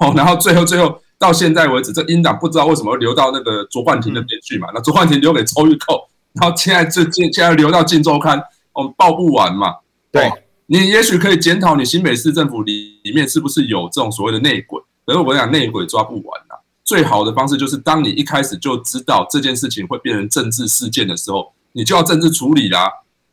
[0.00, 1.00] 哦，然后最后最后。
[1.20, 4.68] 到现在为止，这英党不知道为什么会流到那个卓冠廷那边去嘛？
[4.72, 6.00] 那卓冠廷留给周玉蔻，
[6.34, 8.40] 然后现在这现现在留到镜周刊，
[8.72, 9.74] 我们报不完嘛？
[10.12, 10.30] 对，
[10.66, 12.77] 你也许可以检讨你新北市政府里
[13.08, 14.80] 里面是不是有这种所谓的内鬼？
[15.06, 16.54] 可是我讲内鬼抓不完呐。
[16.84, 22.90] 最好的方式就是，当你一开始就知道这件事情会变成政治事件的时候，你就要政治处理啦。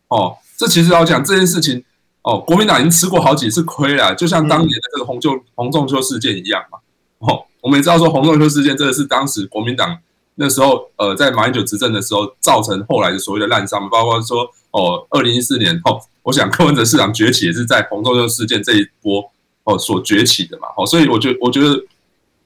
[0.07, 1.83] 哦，这其实要讲这件事情，
[2.23, 6.79] 哦，国民党已经吃过好几次亏了，就像当年的这个洪秀洪仲丘事件一样嘛。
[7.19, 7.45] 哦。
[7.61, 9.97] 我们也知道说洪仲丘事件真的是当时国民党
[10.35, 19.31] 那时候呃在马英九执政的时候造成后来的所谓的烂伤，包括说哦二零一四年后，我想柯文哲市长崛起也是在洪仲丘事件这一波
[19.65, 21.79] 哦所崛起的嘛，哦，所以我觉我觉得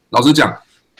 [0.09, 0.53] 老实讲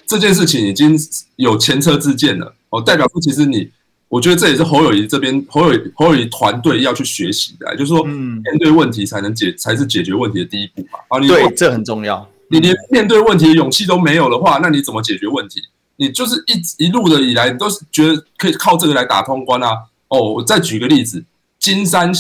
[0.06, 0.98] 这件事情已经
[1.36, 3.70] 有前车之鉴了哦，代表说其实你
[4.08, 12.30] 我觉得这也是侯友谊这边侯友侯友谊团队要去学习的，就是说嗯面对问题才能解才是解决问题的第一步嘛，啊，你对，这很重要。
[12.52, 15.62] 你连面对问题的勇气都没有的话，那你怎么解决问题？
[15.98, 19.70] 你就是一一路的以来，你都是觉得可以靠这个来打通关啊。
[20.08, 21.24] 哦，我再举个例子，
[21.60, 22.12] 金山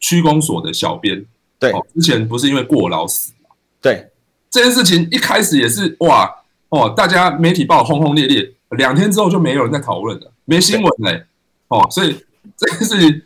[0.00, 1.26] 区公所的小编，
[1.62, 3.54] 对、哦，之前不是因为过劳死嘛？
[3.80, 4.10] 对，
[4.50, 6.28] 这件事情一开始也是哇
[6.70, 11.24] 哦，大家媒体报轰轰烈烈，两天之后就没有人在讨论了，没新闻嘞。
[11.68, 12.18] 哦，所以
[12.56, 13.22] 这件事情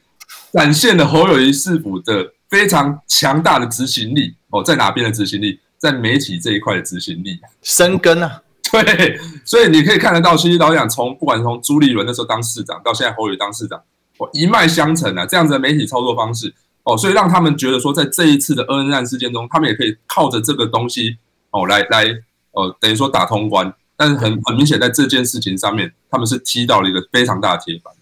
[0.53, 4.35] 展现了侯友谊市府的非常强大的执行力。
[4.51, 5.59] 哦，在哪边的执行力？
[5.79, 8.43] 在媒体这一块的执行力，生根啊。
[8.73, 13.81] 对，所以你可以看得到，其实老实讲，从不管从朱立伦那时候当市长，到现在侯友宜当市长，
[14.19, 16.53] 哦，一脉相承啊，这样子的媒体操作方式，
[16.87, 21.17] 哦，所以让他们觉得说，在这一次的恩恩案事件中，他们也可以靠着这个东西，
[21.51, 22.05] 哦，来来，
[22.53, 23.75] 呃，等于说打通关。
[23.97, 27.93] 但是很很明显，在这件事情上面，他们是踢到了一个非常大的铁板。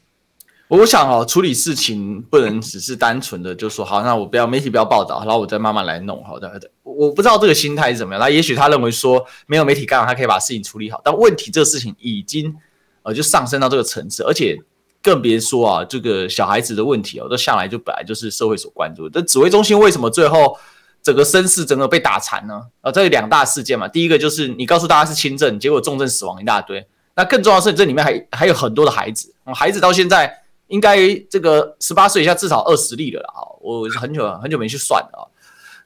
[0.68, 6.22] 我想哦，处理事情不能只是单纯的就说好，那我不要媒体不要报道，然后我再慢慢来弄。
[6.24, 8.20] 好的，我不知道这个心态是怎么样。
[8.20, 11.00] 那也许他认为说没有媒体干扰，他可以把事情处理好。
[11.02, 12.54] 但问题这个事情已经
[13.02, 14.58] 呃就上升到这个层次，而且
[15.04, 19.20] 更别说啊，这个小孩子的问题哦，这向来就本来就是社会所关注的。
[19.20, 20.58] 这指挥中心为什么最后
[21.00, 22.62] 整个声势整个被打残呢？
[22.80, 23.86] 啊，这两大事件嘛。
[23.86, 26.84] 第一个就是你告诉大家是轻症，结果重症死亡一大堆。
[27.14, 30.40] 那更重要的是，这里面还还有很多的孩子，孩子到现在。
[30.68, 33.44] 应该这个十八岁以下至少二十例了啊！
[33.60, 35.22] 我很久很久没去算了啊。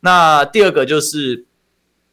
[0.00, 1.44] 那第二个就是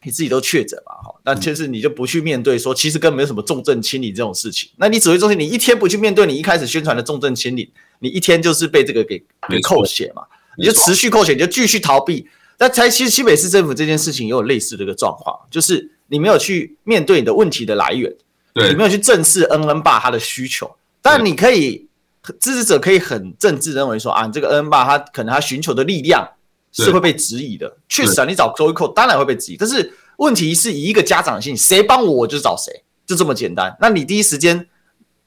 [0.05, 4.69] 你自己都确诊嘛，哈，那就是你就不去面对说，其实根本没有什么重症清理这种事情。
[4.77, 10.21] 那你指挥中心，你一天不去面对你一开始宣传的重症清理，你一天就是被这个给给扣血嘛，
[10.57, 12.27] 你就持续扣血，你就继续逃避。
[12.59, 18.13] 那才其实西北市政府这件事情也有类似的一个状况，就是你没有去面对你的问题的来源，
[18.53, 21.87] 对，你没有去正视恩恩爸他的需求，但你可以。
[22.39, 26.27] 支持者可以很政治认为说啊，这个恩爸他可能他寻求的力量
[26.83, 27.77] 是会被质疑的。
[27.87, 29.57] 确实啊，你找周一蔻当然会被质疑。
[29.57, 33.75] 但是问题是以一个家长的心，谁帮我我就找谁，就这么简单。
[33.79, 34.67] 那你第一时间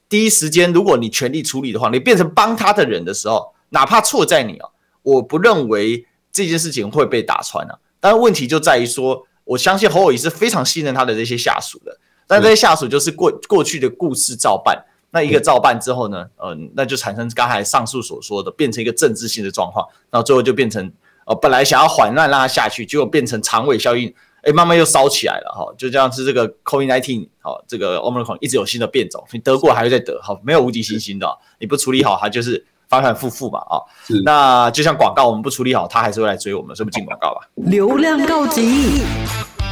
[0.07, 4.69] 第一时间，如果你全力处理的话，你变成帮他的人的时候，哪怕错在你啊，
[5.01, 7.77] 我不认为这件事情会被打穿啊。
[7.99, 11.97] 但是问题就在于说，我相信侯友宜是非常信任他的这些下属的，
[12.27, 14.85] 但这些下属就是过过去的故事照办。
[15.11, 20.91] 那一个照办之后呢，呃，那就产生刚才上述所说的，变成一个政治性的状况，然后最后就变成，
[21.29, 24.11] 呃，本来想要缓慢让它下去，结果变成长尾效应，
[24.41, 33.77] 哎，慢慢又烧起来了哈，就这样是这个 COVID-19，好，这个 Omicron 一直有新的变种，你得过还会再得，好，没有无敌星星的，你不处理好它就是反反复复嘛，啊，
[34.25, 37.47] 那就像广告，我们不处理好它还是会来追我们，所以不进广告吧。
[37.57, 39.03] 流量告急，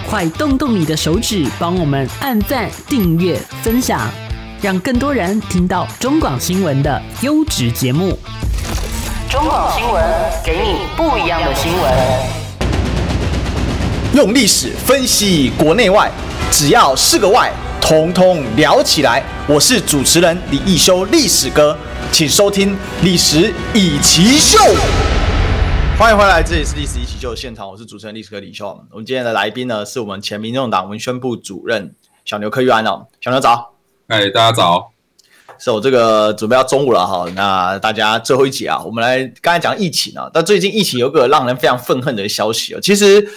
[0.08, 4.08] 快动动你的手指，帮我们按赞、订阅、分享。
[4.62, 8.18] 让更多人听到中广新闻的优质节目。
[9.30, 10.01] 中广新闻
[10.41, 11.91] 给你不一样的新闻。
[14.13, 16.09] 用历史分析国内外，
[16.49, 17.51] 只要是个“外”，
[17.82, 19.21] 统统聊起来。
[19.45, 21.78] 我是主持人李易修，历史哥，
[22.09, 22.73] 请收听
[23.03, 24.57] 《历史以奇秀》。
[25.99, 28.67] 欢迎回来，这里是《历史一起秀》现场，我是主持人历史哥李秀。
[28.91, 33.73] 我们今天的来宾呢，是我们前民众党文宣部主任小牛柯玉安哦，小牛早。
[34.07, 34.91] 哎，大家早！
[35.60, 42.80] 是我这个准备要中午了哈，那大家最后一集啊，我们来刚才讲疫情啊，但最近疫情有个让人非常愤恨的消息啊。
[42.82, 43.28] 其实，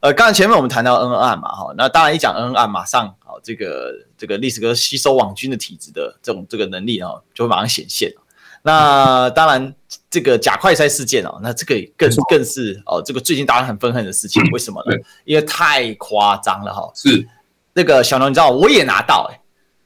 [0.00, 8.12] 呃，刚才前面我们谈到恩恩案嘛哈，那当然一讲恩恩案，马上啊，这个这个历史哥吸收网军的体质的这种这个能力啊，就会马上显现。
[8.62, 9.72] 那当然，
[10.10, 14.96] 这个假快筛事件哦，那这个更更是哦，这个最近大家很愤恨的事情，为什么呢？
[15.24, 16.90] 因为太夸张了哈。
[16.94, 17.26] 是
[17.72, 19.40] 那个小龙，你知道我也拿到哎、欸。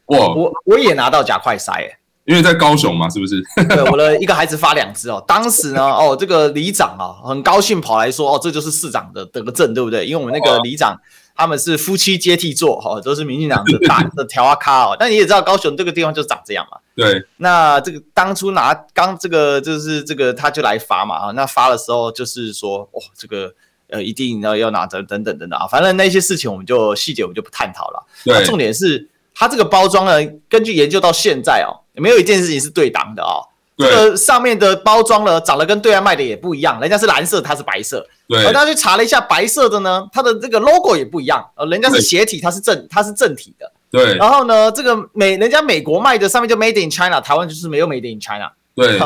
[0.07, 3.43] 我我我也拿到假快筛诶，因为在高雄嘛，是不是？
[3.69, 5.23] 对，我的一个孩子发两只哦。
[5.27, 10.05] 当时呢，哦，这个里长啊，很高兴跑来说，哦，这就是市长的德政，对不对？
[10.07, 10.97] 因为我们那个里长
[11.35, 14.97] 他们是夫妻接替做，哈，都是民进党的大的条啊咖哦。
[14.99, 16.79] 但你也知道，高雄这个地方就长这样嘛。
[16.95, 17.25] 对。
[17.39, 23.53] 那这个当初拿刚这个就是这个他就来发嘛，啊，那发的时候就是说，哦，这个
[23.89, 28.07] 呃一定要要拿着等等等等啊，反正那些事情我们就细节我们就不探讨了。
[28.25, 28.45] 对。
[28.45, 29.09] 重点是。
[29.43, 30.13] 它这个包装呢，
[30.49, 33.43] 根据研究到现在哦，没有一件事情是对档的哦。
[33.77, 38.07] 这个上面的包装呢，长得跟对岸卖的也不一样，人家是蓝色，它是白色。
[38.29, 38.47] 对。
[38.47, 43.69] 而大家去查了一下，白色的呢，它的这个 logo 也不一样，呃，人家是斜体，它是正，它是正体的。
[43.91, 44.15] 对。
[44.15, 48.53] 然后呢，这个美人家美国卖的上面就 Made in China，台湾就是没有 Made in China。
[48.77, 48.97] 对。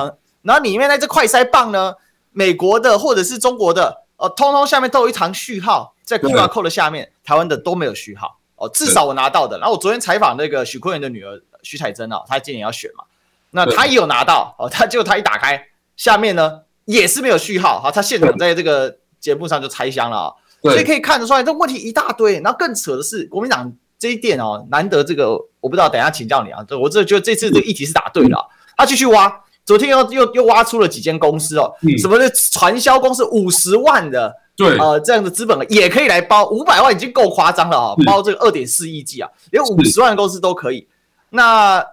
[0.43, 1.95] 然后里面那只快塞棒呢，
[2.33, 8.36] 美国的或者是中国的，呃，通通下面都有一行序号，在 QR code 的下面，台湾的都没有序号。
[8.57, 9.59] 哦，至少我拿到的。
[9.59, 13.05] 然后我昨天采访那个许坤元的女儿许彩珍啊，她今年要选嘛，
[13.51, 14.69] 那她也有拿到哦。
[14.69, 15.63] 她结果她一打开，
[15.97, 17.81] 下面呢也是没有序号。
[17.81, 20.33] 好，她现场在这个节目上就拆箱了啊。
[20.63, 22.41] 所以可以看得出来，这问题一大堆。
[22.41, 26.65] 然后更扯的是，国民党这一点哦，难得这个我不知道，等一下请教你啊。
[26.67, 28.49] 这我这觉得这次这个议题是答对了。
[28.77, 40.89] 他继续挖，昨天又又又挖出了几间公司哦，嗯、什么的传销公司五十万的，对，呃，这样的资本也可以来包五百万，已经够夸张了啊、哦，包这个二点四亿 G 啊，连五十万的公司都可以。
[41.31, 41.85] 那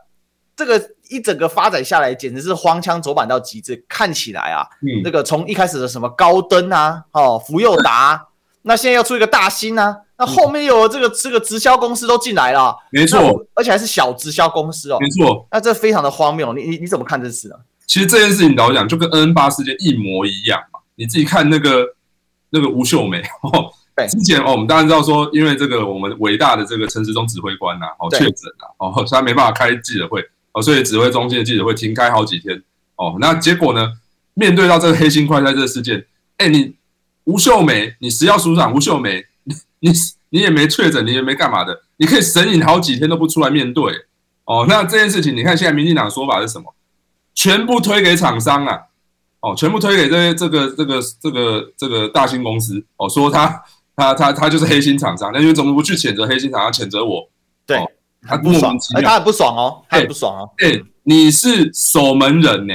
[0.55, 3.83] 这个一整个发展下来，简直是荒腔走板到极致。
[3.89, 8.21] 看起来啊，嗯，那个从一开始的什么高登啊，哦，福佑达、啊，
[8.63, 9.97] 那现在要出一个大新啊。
[10.15, 15.45] 那后面又有这个这个直销公司都进来了，没错，而且还是小直销公司哦，没错。
[15.51, 17.55] 那这非常的荒谬，你你你怎么看这事呢？
[17.87, 20.79] 其实这件事情老实讲，就跟 N 八事件一模一样嘛。
[20.95, 21.83] 你自己看那个
[22.53, 23.69] 那个吴秀梅哦，
[24.07, 30.23] 之前哦，我们当然知道说，因为这个我们伟大的这个陈时中指挥官呐，哦确诊了哦，所以他没办法开记者会
[30.53, 32.63] 哦，所以指挥中心的记者会停开好几天
[32.95, 33.17] 哦。
[33.19, 33.91] 那结果呢，
[34.35, 36.05] 面对到这个黑心快筛这个事件，
[36.37, 36.75] 哎，你
[37.25, 39.93] 吴秀梅，你食药署长吴秀梅，你你。
[40.33, 43.93] 你也没确诊，你也没干嘛的，你可以神隐好几天都不出来面对
[44.45, 44.65] 哦。
[44.67, 46.73] 那这件事情，你看现在民进党说法是什么？
[47.35, 48.81] 全部推给厂商啊，
[49.43, 53.61] 哦，全部推给这些这个这个这个这个大新公司哦，说他
[53.93, 57.29] 他他他就是黑心厂商，那你怎么不去谴责黑心厂商，谴责我？
[57.65, 57.77] 对，
[58.21, 60.49] 他不爽，他很不爽哦，他很不爽哦。
[60.63, 62.73] 哎，你是守门人呢，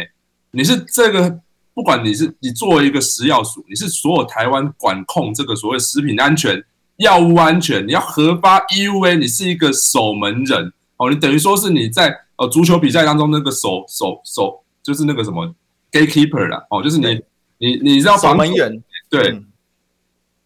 [0.50, 1.40] 你是这个，
[1.72, 6.62] 不管你是你作为一个食药署，你是所有台湾管控这个所谓食品安全。
[6.98, 15.54] 药物安全，你要核发 EUA，你是一个守门人哦，你等于说是你在呃足球比赛当中那个守守守，就是那个什么
[15.92, 17.20] gatekeeper 啦哦，就是你
[17.58, 19.30] 你你知道守门员对。
[19.30, 19.44] 嗯、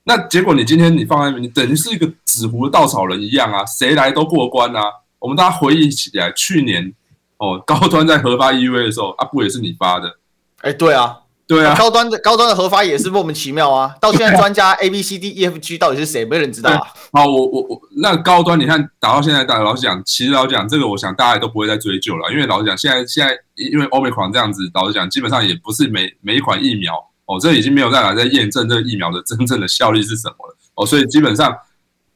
[0.04, 4.82] 那结果你今天你放在那边，你等于是一个纸糊的稻草人一样啊，谁来都过关啊。
[5.18, 6.92] 我们大家回忆起来，去年
[7.38, 10.18] 哦高端在核发 EUA 的时候，啊不也是你发的？
[10.62, 11.21] 哎，对啊。
[11.46, 13.94] 对啊，高端的高端的合法也是莫名其妙啊！
[14.00, 16.80] 到现在专家 A B C D E F G 到底是谁，没人知道啊。
[17.12, 26.94] 好，我我我那高端，你看打到现在，大家老实讲，其实老实讲，这个我想大家也都不会再追究了，因为老实讲，现在现在因为 Omicron 这样子，老实讲，基本上也不是每每一款疫苗
[27.26, 31.54] 哦，这已经没有办法再验证这个疫苗的真正的效力是什么了哦，所以基本上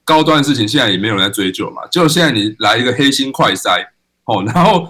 [0.04, 1.86] 高端的事情现在也没有人在追究嘛。
[1.88, 3.84] 就现在你来一个黑心快筛
[4.24, 4.88] 哦，然后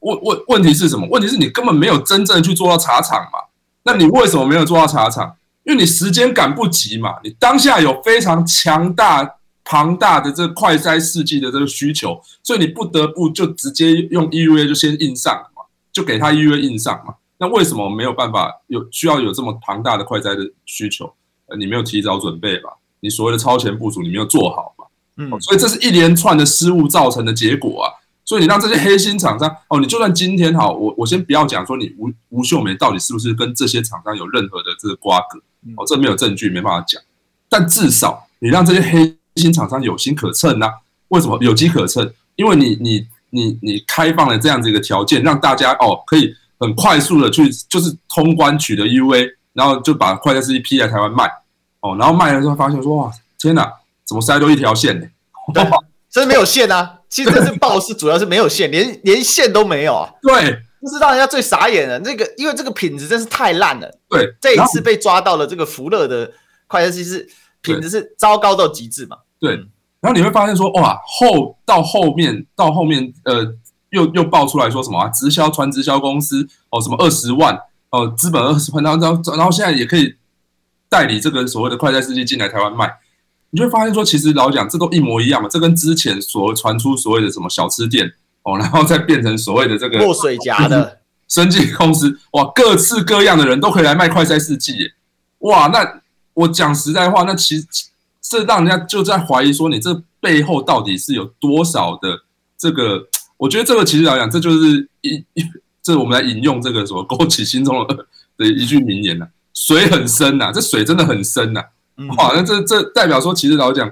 [0.00, 1.08] 问问问题是什么？
[1.10, 3.38] 问题是你根本没有真正去做到查厂嘛。
[3.90, 5.34] 那你为什么没有做到茶厂？
[5.64, 7.14] 因为你时间赶不及嘛。
[7.24, 17.14] 你当下有非常强大、庞大的这个快筛试剂的这个需求，所以你不得不就直接用 EUA 就先印上嘛，就给他 EUA 印上嘛。
[17.38, 21.10] 那为什么没有办法有需要有这么庞大的快筛的需求？
[21.46, 22.68] 呃，你没有提早准备吧？
[23.00, 24.84] 你所谓的超前部署你没有做好嘛？
[25.16, 27.88] 嗯，所以这是一连串的失误造成的结果啊。
[28.28, 35.38] 所以你让这些黑心厂商哦，你就算今天好，我我先不要讲说你吴吴秀梅到底是不是跟这些厂商有任何的这个瓜葛
[35.78, 37.00] 哦，这没有证据，没办法讲。
[37.48, 40.70] 但至少你让这些黑心厂商有心可乘呐？
[41.08, 42.12] 为什么有机可乘？
[42.36, 51.24] 因为你你你你开放了这样子一个条件，让大家哦可以很快速的去就是通关取得 EUA，然后就把快筛试剂批来台湾卖
[51.80, 53.72] 哦，然后卖了之后发现说哇天哪，
[54.04, 55.06] 怎么塞都一条线呢？
[55.54, 55.64] 对，
[56.10, 56.94] 真的没有线啊。
[57.08, 60.10] 其实这次报是主要是没有线，连连线都没有啊。
[60.20, 60.34] 对，
[60.82, 61.98] 这是让人家最傻眼的。
[62.00, 63.90] 那个，因为这个品质真是太烂了。
[64.10, 66.30] 对，这一次被抓到了这个福乐的
[66.66, 67.26] 快筛，其实
[67.62, 69.16] 品质是糟糕到极致嘛。
[69.40, 69.52] 对，
[70.00, 73.54] 然后你会发现说，哇，后到后面到后面，呃，
[73.88, 75.08] 又又爆出来说什么啊？
[75.08, 80.14] 直销传直销公司哦，什么二十万哦，资本二十万，然后然后然后现在也可以
[80.90, 82.92] 代理这个所谓的快筛试剂进来台湾卖。
[83.50, 94.92] 你就会发现说，其实老讲这都一模一样嘛，这跟之前所传出所谓的什么小吃店哦，然后再变成所谓的这个落水夹的 生计公司，哇，各式各样的人都可以来卖快筛试剂耶，
[95.38, 96.00] 哇，那
[96.34, 97.66] 我讲实在话，那其实
[98.20, 102.22] 这让人家就在怀疑说，你这背后到底是有多少的
[102.56, 103.08] 这个？
[103.38, 105.46] 我觉得这个其实来讲，这就是一一，
[105.80, 107.96] 这我们来引用这个什么勾起心中的
[108.36, 111.66] 的一句名言呐、啊，水很深呐、啊，这水真的很深呐、啊。
[112.16, 113.90] 哇，那这这代表说，其实老实讲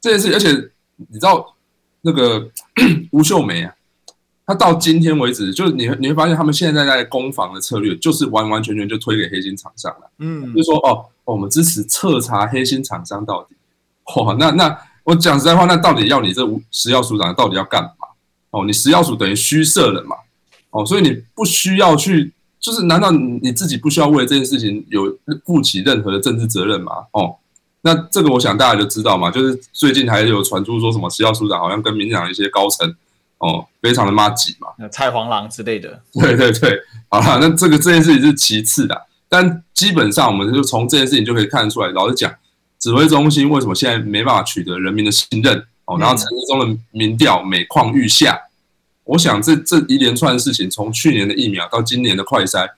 [0.00, 0.52] 这件事，而且
[0.96, 1.54] 你知道
[2.02, 2.48] 那个
[3.10, 3.74] 吴秀梅啊，
[4.46, 10.10] 她到今天为止，就是你你会发现他们现在在攻防的策略，就是完完全全就推给黑心厂商了。
[10.18, 13.56] 嗯，就是说哦，我们支持彻查黑心厂商到底。
[14.16, 17.90] 哇，那那我讲实在话，那到底要你这食药署长到底要干嘛？
[18.50, 20.14] 哦，你食药署等于虚设了嘛？
[20.70, 22.32] 哦，所以你不需要去。
[22.60, 26.92] 就是，难道你自己不需要为这件事情有负起任何的政治责任吗？
[27.12, 27.34] 哦，
[27.82, 29.30] 那这个我想大家就知道嘛。
[29.30, 32.94] 就是最近还有传出说什么食药署长好像跟民进党一些高层
[33.38, 36.02] 哦，非常的麻吉嘛，蔡黄狼之类的。
[36.12, 36.78] 对对对，
[37.08, 42.30] 好了，那这个这件事情是其次的，但基本上我们就从这件事情就可以看得出来，老实讲，
[42.78, 45.64] 指挥中心为什么现在没办法取得人民的信任？
[45.86, 48.34] 哦，然后陈时中的民调每况愈下。
[48.34, 48.46] 嗯、
[49.04, 52.68] 我想这这一连串的事情，从去年的疫苗到今年的快筛，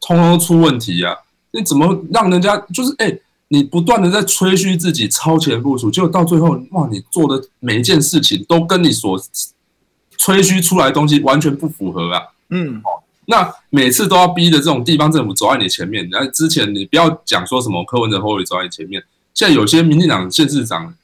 [0.00, 1.14] 通通出问题啊！
[1.52, 9.20] 你怎么让人家就是哎、欸，你不断的在吹嘘自己超前部署，结果到最后哇，你做的每一件事情都跟你所
[10.16, 12.22] 吹嘘出来的东西完全不符合啊！
[12.50, 12.82] 嗯。
[13.28, 19.02] 那每次都要逼着这种地方政府走在你前面，那之前你不要讲说什么柯文哲会走在你前面，
[19.34, 20.94] 现在有些民进党县市长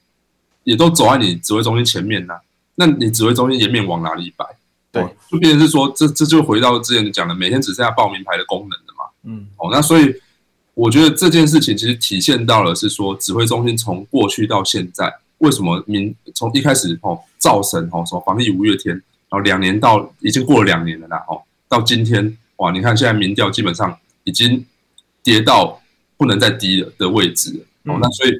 [0.62, 2.40] 也都走在你指挥中心前面呐、啊，
[2.76, 4.46] 那你指挥中心颜面往哪里摆？
[4.92, 9.04] 对，就变成是说，这这就回到之前讲的，每天只剩下报名牌的功能了嘛。
[9.24, 10.14] 嗯，哦，那所以
[10.74, 21.42] 我觉得这件事情其实体现到了是说，指挥中心从过去到现在，为什么民从一开始哦造神哦说防疫五月天，然后两年到已经过了两年了啦哦。
[21.68, 24.64] 到今天哇，你看现在民调基本上已经
[25.22, 25.82] 跌到
[26.16, 27.92] 不能再低了的位置了。
[27.92, 28.30] 哦，那所以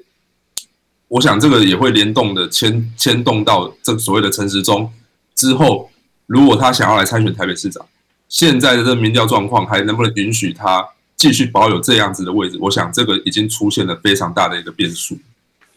[1.09, 4.91] 我想这个也会联动的牵牵动到这所谓的陈时中
[5.35, 5.91] 之后，
[6.27, 7.85] 如果他想要来参选台北市长，
[8.29, 10.89] 现在的这个民调状况还能不能允许他
[11.23, 12.59] 继续保有这样子的位置？
[12.61, 15.17] 我想这个已经出现了非常大的一个变数。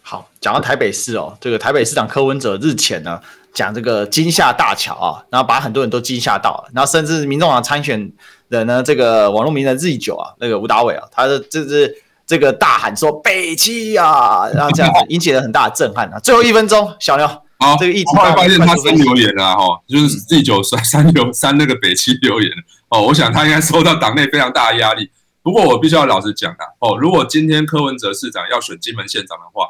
[0.02, 3.22] 好，讲到台北市哦，这个台北市长柯文哲日前呢。
[3.56, 8.12] 讲这个金厦大桥啊，然后把很多人都惊吓到了，然后甚至民众党参选
[8.50, 11.96] 人呢，这个网络名人 Z 九啊，那个吴达伟啊，他的这是
[12.28, 16.20] 这个大喊说北七啊，然后这样子 引起了很大的震撼啊。
[16.20, 17.26] 最后一分钟，小牛，
[17.60, 22.52] 好，这个议题，后来发现他删留言了哈，就是 Z 九删删留删那个北七留言
[22.90, 25.10] 哦，我想他应该受到党内非常大的压力。
[25.46, 29.68] 不过我必须要老实讲的哦，如果今天柯文哲市长要选金门县长的话，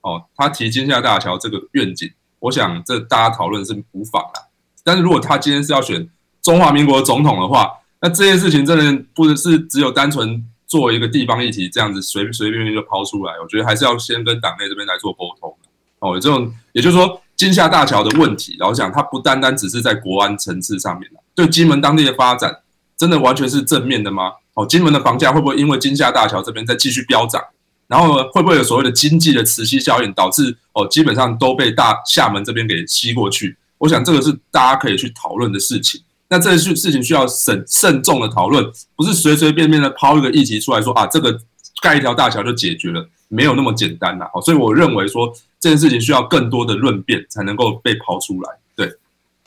[0.00, 2.10] 哦，他提金厦大桥这个愿景。
[2.38, 4.40] 我想这大家讨论是无妨的，
[4.82, 6.08] 但是如果他今天是要选
[6.40, 7.70] 中华民国总统的话，
[8.00, 15.54] 那这件事情真的不是只有单纯做一个地方议题这样子随随便便就抛出来，我觉得还是要先跟党内这边来做沟通
[15.98, 16.18] 哦。
[16.18, 22.62] 这种也就是说，金厦大桥的问题，然后讲它不单单只是在国安层次上面，对金门当地的发展
[22.96, 24.32] 真的完全是正面的吗？
[24.58, 27.40] 哦，金门的房价会不会因为金厦大桥这边再继续飙涨？
[27.86, 33.56] 然后，会不会有所谓的经济的磁吸效应，导致哦基本上都被大厦门这边给吸过去？
[33.78, 36.02] 我想这个是大家可以去讨论的事情。
[36.28, 41.40] 那这事事情需要慎慎重的讨论，不是随随便便的抛一个议题出来说啊，这个
[41.80, 44.26] 盖一条大桥就解决了，没有那么简单呐。
[44.34, 48.50] 哦，所以我认为说这件事情需要更多的论辩才能够被抛出来。
[48.74, 48.88] 对，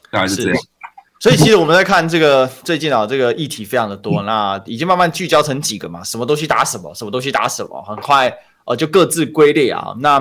[0.09, 0.63] 大概是这样。
[1.21, 9.93] 所以其实我们在看这个最近啊，这个议题非常的多，那已经慢慢聚焦成几个嘛，什么东西打什么，什么东西打什么，很快呃就各自归类啊。
[9.99, 10.17] 那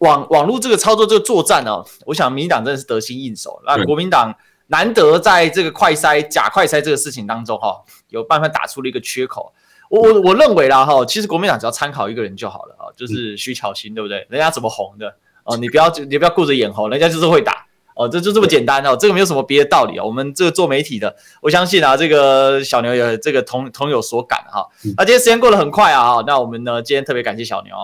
[0.00, 3.58] 网网络这个操作这个作战呢，我想民进党真的是得心应手。
[3.64, 4.34] 那国民党
[4.66, 9.50] 难得在这个快筛假快筛这个事情当中哈，有办法打出了一个缺口。
[9.88, 14.26] 我我我认为啦哈，其实国民党只要参考一个人就好了啊，就是徐巧芯，对不对？
[14.28, 17.63] 人家怎么红的哦，你不要你不要顾着眼红，人家就是会打。
[17.94, 20.04] 哦，这就这么简单哦，这个没有什么别的道理哦。
[20.04, 24.68] 我们这个做媒体的，我相信啊，这个小牛也这个同同有所感哈。
[24.96, 27.74] 那今天时间过得很快啊，那我们呢今天特别感谢小牛。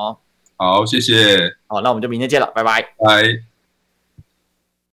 [0.57, 1.39] 好，谢谢。
[1.67, 2.83] 好，那我们就明天见了，拜拜。
[2.99, 3.50] 拜。